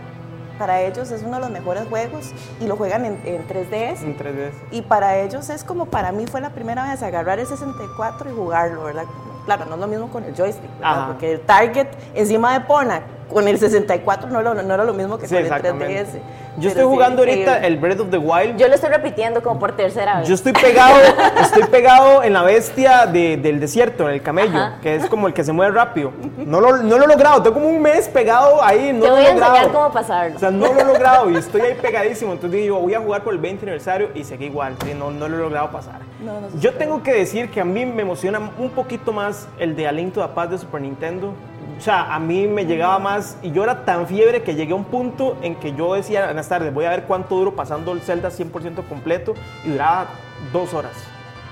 para 0.58 0.82
ellos 0.82 1.10
es 1.10 1.22
uno 1.22 1.36
de 1.36 1.40
los 1.40 1.50
mejores 1.50 1.88
juegos 1.88 2.30
y 2.60 2.66
lo 2.66 2.76
juegan 2.76 3.06
en, 3.06 3.18
en 3.24 3.48
3DS. 3.48 4.02
En 4.02 4.18
3DS. 4.18 4.52
Y 4.70 4.82
para 4.82 5.16
ellos 5.16 5.48
es 5.48 5.64
como 5.64 5.86
para 5.86 6.12
mí 6.12 6.26
fue 6.26 6.42
la 6.42 6.50
primera 6.50 6.90
vez 6.90 7.02
agarrar 7.02 7.38
el 7.38 7.46
64 7.46 8.28
y 8.28 8.34
jugarlo, 8.34 8.84
¿verdad? 8.84 9.04
Claro, 9.46 9.64
no 9.64 9.76
es 9.76 9.80
lo 9.80 9.86
mismo 9.86 10.10
con 10.10 10.24
el 10.24 10.36
joystick. 10.36 10.70
Porque 11.06 11.32
el 11.32 11.40
target 11.40 11.88
encima 12.14 12.52
de 12.52 12.60
Pona 12.66 13.00
con 13.32 13.48
el 13.48 13.58
64 13.58 14.28
no, 14.30 14.42
lo- 14.42 14.54
no 14.54 14.74
era 14.74 14.84
lo 14.84 14.92
mismo 14.94 15.18
que 15.18 15.26
Sí, 15.26 15.34
con 15.34 15.38
el 15.38 15.44
exactamente. 15.46 16.04
3DS. 16.04 16.18
Yo 16.58 16.68
estoy 16.68 16.84
jugando 16.84 17.22
ahorita 17.22 17.66
el 17.66 17.78
Breath 17.78 18.00
of 18.00 18.10
the 18.10 18.18
Wild. 18.18 18.58
Yo 18.58 18.68
lo 18.68 18.74
estoy 18.74 18.90
repitiendo 18.90 19.42
como 19.42 19.58
por 19.58 19.74
tercera 19.74 20.18
vez. 20.18 20.28
Yo 20.28 20.34
estoy 20.34 20.52
pegado, 20.52 20.96
estoy 21.40 21.62
pegado 21.64 22.22
en 22.22 22.34
la 22.34 22.42
bestia 22.42 23.06
de- 23.06 23.38
del 23.38 23.58
desierto, 23.58 24.06
en 24.08 24.14
el 24.16 24.22
camello, 24.22 24.58
Ajá. 24.58 24.78
que 24.82 24.96
es 24.96 25.06
como 25.06 25.26
el 25.28 25.32
que 25.32 25.44
se 25.44 25.52
mueve 25.52 25.72
rápido. 25.74 26.12
No 26.36 26.60
lo, 26.60 26.76
no 26.76 26.98
lo 26.98 27.04
he 27.04 27.08
logrado, 27.08 27.42
tengo 27.42 27.54
como 27.54 27.68
un 27.68 27.80
mes 27.80 28.06
pegado 28.08 28.62
ahí, 28.62 28.92
no 28.92 29.00
Te 29.02 29.08
lo 29.08 29.14
voy 29.14 29.22
he 29.24 29.26
a 29.26 29.30
enseñar 29.30 29.48
logrado. 29.50 29.72
cómo 29.72 29.92
pasarlo. 29.92 30.36
O 30.36 30.38
sea, 30.38 30.50
no 30.50 30.72
lo 30.74 30.80
he 30.80 30.84
logrado 30.84 31.30
y 31.30 31.36
estoy 31.36 31.62
ahí 31.62 31.74
pegadísimo. 31.80 32.32
Entonces 32.32 32.60
digo, 32.60 32.78
voy 32.80 32.92
a 32.94 33.00
jugar 33.00 33.22
por 33.22 33.32
el 33.32 33.38
20 33.40 33.64
aniversario 33.64 34.10
y 34.14 34.24
seguí 34.24 34.46
igual. 34.46 34.74
sí, 34.84 34.92
no, 34.94 35.10
no 35.10 35.28
lo 35.28 35.36
he 35.36 35.40
logrado 35.40 35.70
pasar. 35.70 36.00
No, 36.22 36.38
no 36.40 36.48
Yo 36.60 36.74
tengo 36.74 37.02
que 37.02 37.14
decir 37.14 37.50
que 37.50 37.60
a 37.60 37.64
mí 37.64 37.86
me 37.86 38.02
emociona 38.02 38.38
un 38.58 38.70
poquito 38.70 39.12
más 39.12 39.48
el 39.58 39.74
de 39.74 39.88
A 39.88 39.92
Link 39.92 40.12
to 40.12 40.20
the 40.22 40.28
Past 40.34 40.50
de 40.50 40.58
Super 40.58 40.82
Nintendo. 40.82 41.32
O 41.78 41.80
sea, 41.80 42.14
a 42.14 42.20
mí 42.20 42.46
me 42.46 42.66
llegaba 42.66 42.98
más 42.98 43.36
y 43.42 43.50
yo 43.50 43.64
era 43.64 43.84
tan 43.84 44.06
fiebre 44.06 44.42
que 44.42 44.54
llegué 44.54 44.72
a 44.72 44.76
un 44.76 44.84
punto 44.84 45.36
en 45.42 45.56
que 45.56 45.74
yo 45.74 45.94
decía 45.94 46.30
en 46.30 46.36
las 46.36 46.48
tardes, 46.48 46.72
voy 46.72 46.84
a 46.84 46.90
ver 46.90 47.04
cuánto 47.04 47.36
duro 47.36 47.56
pasando 47.56 47.92
el 47.92 48.00
Zelda 48.00 48.30
100% 48.30 48.86
completo 48.88 49.34
y 49.64 49.70
duraba 49.70 50.06
dos 50.52 50.74
horas 50.74 50.92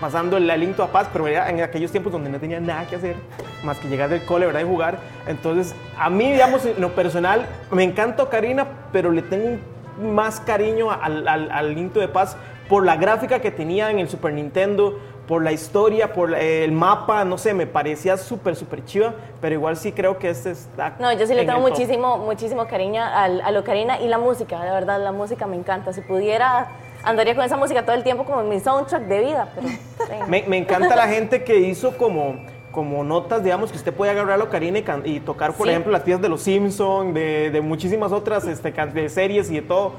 pasando 0.00 0.38
el 0.38 0.50
A 0.50 0.56
Link 0.56 0.76
to 0.76 0.86
the 0.86 0.92
Past, 0.92 1.10
pero 1.12 1.28
en 1.28 1.60
aquellos 1.60 1.90
tiempos 1.90 2.10
donde 2.10 2.30
no 2.30 2.40
tenía 2.40 2.58
nada 2.58 2.86
que 2.86 2.96
hacer 2.96 3.16
más 3.62 3.78
que 3.78 3.88
llegar 3.88 4.08
del 4.08 4.24
cole, 4.24 4.46
¿verdad? 4.46 4.62
Y 4.62 4.64
jugar. 4.64 4.98
Entonces, 5.26 5.74
a 5.98 6.08
mí, 6.08 6.32
digamos, 6.32 6.64
en 6.64 6.80
lo 6.80 6.94
personal, 6.94 7.46
me 7.70 7.84
encanta 7.84 8.22
Ocarina, 8.22 8.66
pero 8.92 9.12
le 9.12 9.20
tengo 9.22 9.58
más 10.02 10.40
cariño 10.40 10.90
al, 10.90 11.28
al, 11.28 11.50
al 11.50 11.90
the 11.92 12.08
Past 12.08 12.38
por 12.68 12.86
la 12.86 12.96
gráfica 12.96 13.40
que 13.40 13.50
tenía 13.50 13.90
en 13.90 13.98
el 13.98 14.08
Super 14.08 14.32
Nintendo, 14.32 14.98
por 15.30 15.44
la 15.44 15.52
historia, 15.52 16.12
por 16.12 16.34
el 16.34 16.72
mapa, 16.72 17.24
no 17.24 17.38
sé, 17.38 17.54
me 17.54 17.64
parecía 17.64 18.16
súper, 18.16 18.56
súper 18.56 18.84
chiva, 18.84 19.14
pero 19.40 19.54
igual 19.54 19.76
sí 19.76 19.92
creo 19.92 20.18
que 20.18 20.28
este 20.28 20.50
está. 20.50 20.96
No, 20.98 21.12
yo 21.12 21.24
sí 21.24 21.34
le 21.34 21.42
en 21.42 21.46
tengo 21.46 21.60
top. 21.60 21.70
muchísimo, 21.70 22.18
muchísimo 22.18 22.66
cariño 22.66 23.00
al, 23.00 23.40
a 23.40 23.56
Ocarina 23.56 24.00
y 24.00 24.08
la 24.08 24.18
música, 24.18 24.60
de 24.64 24.72
verdad, 24.72 25.00
la 25.00 25.12
música 25.12 25.46
me 25.46 25.54
encanta. 25.54 25.92
Si 25.92 26.00
pudiera, 26.00 26.66
andaría 27.04 27.36
con 27.36 27.44
esa 27.44 27.56
música 27.56 27.84
todo 27.84 27.94
el 27.94 28.02
tiempo 28.02 28.24
como 28.24 28.42
mi 28.42 28.58
soundtrack 28.58 29.04
de 29.04 29.20
vida, 29.20 29.52
pero... 29.54 29.68
sí. 29.68 30.14
Me, 30.26 30.42
me 30.48 30.56
encanta 30.58 30.96
la 30.96 31.06
gente 31.06 31.44
que 31.44 31.58
hizo 31.60 31.96
como, 31.96 32.34
como 32.72 33.04
notas, 33.04 33.44
digamos, 33.44 33.70
que 33.70 33.76
usted 33.78 33.94
puede 33.94 34.10
agarrar 34.10 34.36
la 34.36 34.46
ocarina 34.46 34.80
y, 34.80 34.82
can- 34.82 35.02
y 35.04 35.20
tocar, 35.20 35.52
por 35.52 35.68
Sí. 35.68 35.70
ejemplo, 35.70 35.92
las 35.92 36.02
piezas 36.02 36.22
de 36.22 36.28
los 36.28 36.42
Simpsons, 36.42 37.14
de, 37.14 37.50
de 37.52 37.60
muchísimas 37.60 38.10
otras 38.10 38.48
este, 38.48 38.72
de 38.72 39.08
series 39.08 39.48
y 39.48 39.54
de 39.54 39.62
todo. 39.62 39.92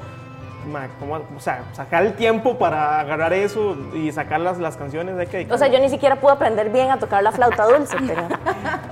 Ma, 0.67 0.87
¿cómo- 0.99 1.15
o 1.15 1.39
sea, 1.39 1.63
sacar 1.73 2.03
el 2.03 2.13
tiempo 2.13 2.57
para 2.57 2.99
agarrar 2.99 3.33
eso 3.33 3.75
y 3.93 4.11
sacar 4.11 4.39
las, 4.39 4.57
las 4.57 4.77
canciones 4.77 5.17
hay 5.17 5.27
que 5.27 5.47
O 5.51 5.57
sea, 5.57 5.67
yo 5.67 5.79
ni 5.79 5.89
siquiera 5.89 6.17
pude 6.17 6.33
aprender 6.33 6.69
bien 6.69 6.91
a 6.91 6.97
tocar 6.97 7.23
la 7.23 7.31
flauta 7.31 7.65
dulce, 7.65 7.97
pero... 8.07 8.27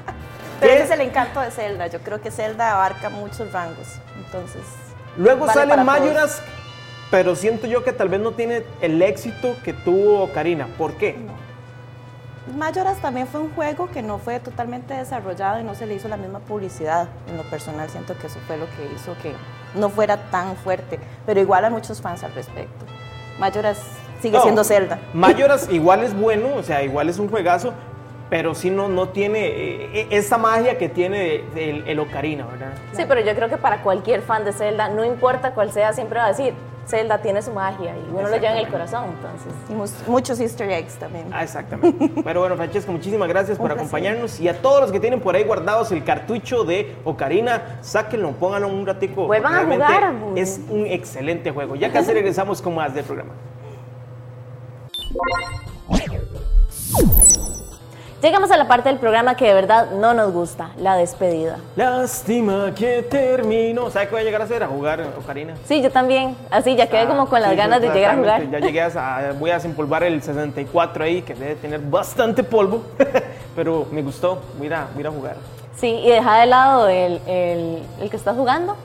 Pero 0.60 0.74
ese 0.74 0.84
es 0.84 0.92
el 0.92 1.02
encanto 1.02 1.40
de 1.40 1.52
Zelda. 1.52 1.88
Yo 1.88 2.00
creo 2.00 2.22
que 2.22 2.32
Zelda 2.32 2.74
abarca 2.74 3.10
muchos 3.10 3.52
rangos. 3.52 3.88
Entonces. 4.18 4.62
Luego 5.18 5.46
vale 5.46 5.54
sale 5.54 5.70
para 5.70 5.84
Majora's, 5.84 6.42
pero 7.12 7.36
siento 7.36 7.66
yo 7.68 7.84
que 7.84 7.92
tal 7.92 8.10
vez 8.10 8.20
no 8.20 8.34
tiene 8.34 8.64
el 8.82 9.02
éxito 9.02 9.56
que 9.64 9.74
tuvo 9.74 10.32
Karina. 10.32 10.68
¿Por 10.78 10.94
qué? 10.94 11.18
Majora's 12.56 12.98
también 13.00 13.28
fue 13.28 13.42
un 13.42 13.52
juego 13.54 13.90
que 13.92 14.02
no 14.02 14.18
fue 14.18 14.40
totalmente 14.40 14.94
desarrollado 14.94 15.60
y 15.60 15.64
no 15.64 15.76
se 15.76 15.86
le 15.86 15.96
hizo 15.96 16.08
la 16.08 16.18
misma 16.18 16.40
publicidad. 16.40 17.08
En 17.28 17.38
lo 17.38 17.44
personal, 17.44 17.90
siento 17.90 18.18
que 18.18 18.28
eso 18.28 18.40
fue 18.48 18.58
lo 18.58 18.66
que 18.66 18.94
hizo 18.96 19.16
que 19.22 19.34
no 19.76 19.90
fuera 19.90 20.18
tan 20.32 20.56
fuerte. 20.56 21.00
Pero 21.26 21.40
igual 21.40 21.66
hay 21.66 21.72
muchos 21.72 22.02
fans 22.02 22.24
al 22.24 22.34
respecto. 22.34 22.86
Majora's 23.40 23.80
sigue 24.22 24.38
No, 24.38 24.44
siendo 24.44 24.64
Zelda. 24.64 25.00
Majora's 25.14 25.70
igual 25.72 26.04
es 26.04 26.14
bueno, 26.20 26.56
o 26.56 26.64
sea, 26.64 26.82
igual 26.84 27.08
es 27.10 27.20
un 27.20 27.30
juegazo, 27.30 27.74
pero 28.30 28.56
sí 28.56 28.70
no, 28.70 28.90
no 28.90 29.10
tiene 29.10 29.48
eh, 29.48 30.08
esa 30.10 30.38
magia 30.38 30.78
que 30.78 30.90
tiene 30.90 31.44
el, 31.56 31.84
el 31.88 32.00
Ocarina, 32.00 32.46
¿verdad? 32.46 32.72
Sí, 32.94 33.04
pero 33.08 33.22
yo 33.22 33.34
creo 33.36 33.50
que 33.50 33.58
para 33.58 33.82
cualquier 33.82 34.22
fan 34.22 34.44
de 34.44 34.54
Zelda, 34.54 34.90
no 34.90 35.06
importa 35.06 35.52
cuál 35.54 35.72
sea, 35.72 35.94
siempre 35.94 36.20
va 36.20 36.26
a 36.26 36.30
decir, 36.30 36.54
Zelda 36.90 37.22
tiene 37.22 37.42
su 37.42 37.52
magia 37.52 37.96
y 37.96 38.10
uno 38.10 38.28
lo 38.28 38.38
lleva 38.38 38.54
en 38.54 38.66
el 38.66 38.68
corazón, 38.68 39.06
entonces. 39.16 39.54
Y 39.70 40.10
muchos 40.10 40.40
easter 40.40 40.70
eggs 40.72 40.96
también. 40.96 41.28
Ah, 41.32 41.44
exactamente. 41.44 42.10
Pero 42.24 42.40
bueno, 42.40 42.56
Francesca, 42.56 42.92
muchísimas 42.92 43.30
gracias 43.30 43.60
por 43.60 43.72
acompañarnos 43.72 44.40
y 44.40 44.48
a 44.48 44.60
todos 44.60 44.82
los 44.82 44.92
que 44.92 45.00
tienen 45.00 45.22
por 45.22 45.36
ahí 45.36 45.44
guardados 45.44 45.92
el 45.92 46.04
cartucho 46.04 46.64
de 46.64 46.96
Ocarina, 47.04 47.78
sáquenlo, 47.82 48.32
pónganlo 48.32 48.70
un 48.70 48.88
ratico. 48.88 49.28
Vuelvan 49.28 49.54
a 49.54 49.66
jugar. 49.66 50.14
Es 50.36 50.60
un 50.70 50.88
excelente 50.88 51.52
juego. 51.52 51.76
Ya 51.76 51.92
casi 51.92 52.12
regresamos 52.12 52.62
con 52.62 52.74
más 52.74 52.94
del 52.96 53.06
programa. 53.06 53.34
Llegamos 58.22 58.52
a 58.52 58.58
la 58.58 58.68
parte 58.68 58.90
del 58.90 58.98
programa 58.98 59.36
que 59.36 59.46
de 59.48 59.54
verdad 59.54 59.92
no 59.92 60.14
nos 60.14 60.34
gusta, 60.34 60.72
la 60.78 60.98
despedida. 60.98 61.58
Lástima 61.78 62.74
que 62.76 63.02
terminó. 63.04 63.90
¿Sabe 63.90 64.08
qué 64.08 64.12
voy 64.12 64.22
a 64.22 64.24
llegar 64.26 64.42
a 64.42 64.44
hacer? 64.44 64.62
A 64.62 64.68
jugar 64.68 65.02
Ocarina. 65.18 65.54
Sí, 65.64 65.82
yo 65.82 65.90
también, 65.90 66.36
así 66.52 66.76
ya 66.76 66.88
quedé 66.88 67.08
como 67.08 67.30
con 67.30 67.42
las 67.42 67.52
Sí, 67.52 67.56
ganas 67.56 67.80
de 67.80 67.88
llegar 67.90 68.16
a 68.16 68.18
jugar. 68.18 68.50
Ya 68.52 68.60
llegué 68.60 68.82
a, 68.82 69.34
voy 69.40 69.52
a 69.52 69.54
desempolvar 69.54 70.04
el 70.04 70.22
64 70.22 71.02
ahí, 71.02 71.22
que 71.22 71.34
debe 71.34 71.56
tener 71.56 71.80
bastante 71.80 72.44
polvo, 72.44 72.84
pero 73.56 73.88
me 73.90 74.02
gustó. 74.02 74.40
Voy 74.58 74.68
a, 74.74 74.88
voy 74.94 75.06
a 75.06 75.12
jugar. 75.12 75.36
Sí, 75.78 75.88
y 75.88 76.10
deja 76.10 76.42
de 76.42 76.46
lado 76.46 76.90
el, 76.90 77.22
el, 77.26 77.84
el 78.02 78.10
que 78.10 78.18
estás 78.18 78.36
jugando. 78.36 78.76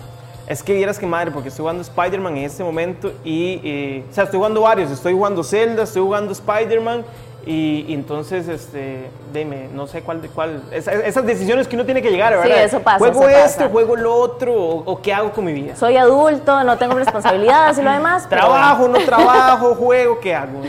Es 0.47 0.63
que 0.63 0.75
vieras 0.75 0.97
que 0.97 1.07
madre, 1.07 1.33
porque 1.33 1.49
estoy 1.49 1.63
jugando 1.65 1.83
Spider-Man 1.83 2.37
en 2.37 2.45
este 2.45 2.63
momento 2.63 3.11
y, 3.25 3.61
eh, 3.65 4.05
o 4.09 4.15
sea, 4.15 4.25
estoy 4.25 4.37
jugando 4.39 4.61
varios. 4.61 4.93
Estoy 4.93 5.13
jugando 5.13 5.43
Zelda, 5.43 5.83
estoy 5.83 6.03
jugando 6.03 6.31
Spider-Man 6.31 7.03
y, 7.47 7.85
y 7.89 7.95
entonces, 7.95 8.49
este, 8.49 9.11
dime, 9.33 9.69
no 9.73 9.87
sé 9.87 10.03
cuál 10.03 10.23
de 10.23 10.29
cuál. 10.29 10.63
esa- 10.73 10.93
esas 10.93 11.25
decisiones 11.27 11.69
que 11.69 11.77
uno 11.77 11.85
tiene 11.85 12.01
que 12.03 12.11
llegar, 12.11 12.33
Sí, 12.35 12.49
¿verdad? 12.49 12.65
eso 12.65 12.81
pasa, 12.81 12.99
Juego 12.99 13.29
eso 13.29 13.39
esto, 13.39 13.59
pasa. 13.61 13.71
juego 13.71 13.97
lo 13.97 14.15
otro, 14.15 14.55
o, 14.55 14.93
o 14.93 15.03
qué 15.03 15.13
hago 15.13 15.33
con 15.33 15.45
mi 15.45 15.53
vida. 15.53 15.77
Soy 15.77 15.97
adulto, 15.97 16.63
no 16.65 16.79
tengo 16.79 16.95
responsabilidades 16.95 17.79
y 17.79 17.83
lo 17.83 17.91
demás. 17.93 18.27
pero 18.29 18.43
Trabajo, 18.43 18.89
no 18.89 18.99
trabajo, 19.05 19.75
juego, 19.75 20.21
¿qué 20.21 20.35
hago? 20.35 20.61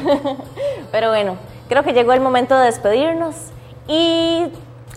Pero 0.92 1.10
bueno, 1.10 1.36
creo 1.70 1.84
que 1.84 1.94
llegó 1.94 2.14
el 2.14 2.20
momento 2.22 2.58
de 2.58 2.66
despedirnos 2.66 3.36
y 3.88 4.48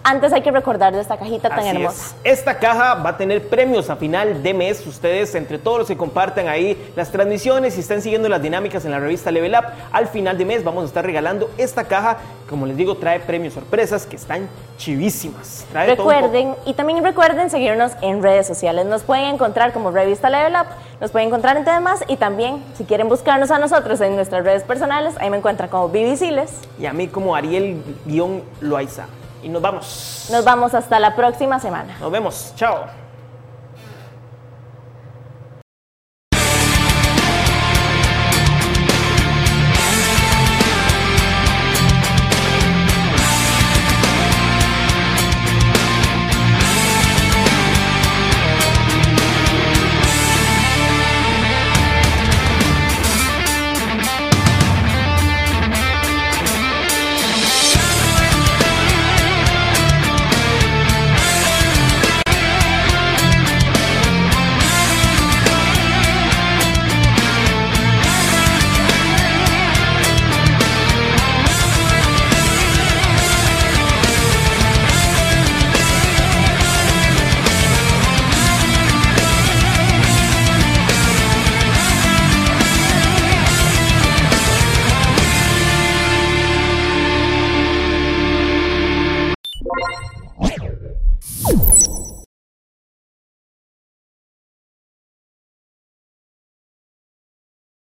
antes 0.08 0.32
hay 0.32 0.40
que 0.40 0.50
recordar 0.50 0.94
de 0.94 1.00
esta 1.00 1.18
cajita 1.18 1.50
tan 1.50 1.60
Así 1.60 1.68
hermosa. 1.68 2.16
es. 2.24 2.38
Esta 2.38 2.58
caja 2.58 2.94
va 2.94 3.10
a 3.10 3.16
tener 3.16 3.46
premios 3.48 3.90
a 3.90 3.96
final 3.96 4.42
de 4.42 4.54
mes. 4.54 4.86
Ustedes, 4.86 5.34
entre 5.34 5.58
todos 5.58 5.80
los 5.80 5.88
que 5.88 5.96
compartan 5.96 6.48
ahí 6.48 6.90
las 6.96 7.10
transmisiones 7.12 7.76
y 7.76 7.80
están 7.80 8.00
siguiendo 8.00 8.28
las 8.28 8.40
dinámicas 8.40 8.84
en 8.84 8.92
la 8.92 9.00
revista 9.00 9.30
Level 9.30 9.54
Up, 9.54 9.66
al 9.92 10.06
final 10.08 10.38
de 10.38 10.44
mes 10.46 10.64
vamos 10.64 10.84
a 10.84 10.86
estar 10.86 11.04
regalando 11.04 11.50
esta 11.58 11.84
caja. 11.84 12.16
Como 12.48 12.64
les 12.64 12.76
digo, 12.76 12.96
trae 12.96 13.20
premios 13.20 13.52
sorpresas 13.52 14.06
que 14.06 14.16
están 14.16 14.48
chivísimas. 14.78 15.66
Trae 15.70 15.94
todo. 15.94 16.08
Recuerden, 16.08 16.54
y 16.64 16.72
también 16.72 17.04
recuerden 17.04 17.50
seguirnos 17.50 17.92
en 18.00 18.22
redes 18.22 18.46
sociales. 18.46 18.86
Nos 18.86 19.02
pueden 19.02 19.26
encontrar 19.26 19.72
como 19.74 19.90
Revista 19.90 20.30
Level 20.30 20.54
Up, 20.54 20.68
nos 21.00 21.10
pueden 21.10 21.28
encontrar 21.28 21.58
en 21.58 21.64
temas 21.64 22.02
y 22.08 22.16
también, 22.16 22.64
si 22.76 22.84
quieren 22.84 23.08
buscarnos 23.08 23.50
a 23.50 23.58
nosotros 23.58 24.00
en 24.00 24.16
nuestras 24.16 24.44
redes 24.44 24.62
personales, 24.62 25.14
ahí 25.20 25.28
me 25.28 25.36
encuentran 25.36 25.68
como 25.68 25.90
Vivisiles. 25.90 26.50
Y 26.80 26.86
a 26.86 26.94
mí 26.94 27.08
como 27.08 27.36
Ariel-Loaiza. 27.36 29.04
Y 29.42 29.48
nos 29.48 29.62
vamos. 29.62 30.28
Nos 30.30 30.44
vamos 30.44 30.74
hasta 30.74 30.98
la 30.98 31.14
próxima 31.14 31.58
semana. 31.60 31.96
Nos 32.00 32.10
vemos. 32.10 32.52
Chao. 32.56 33.07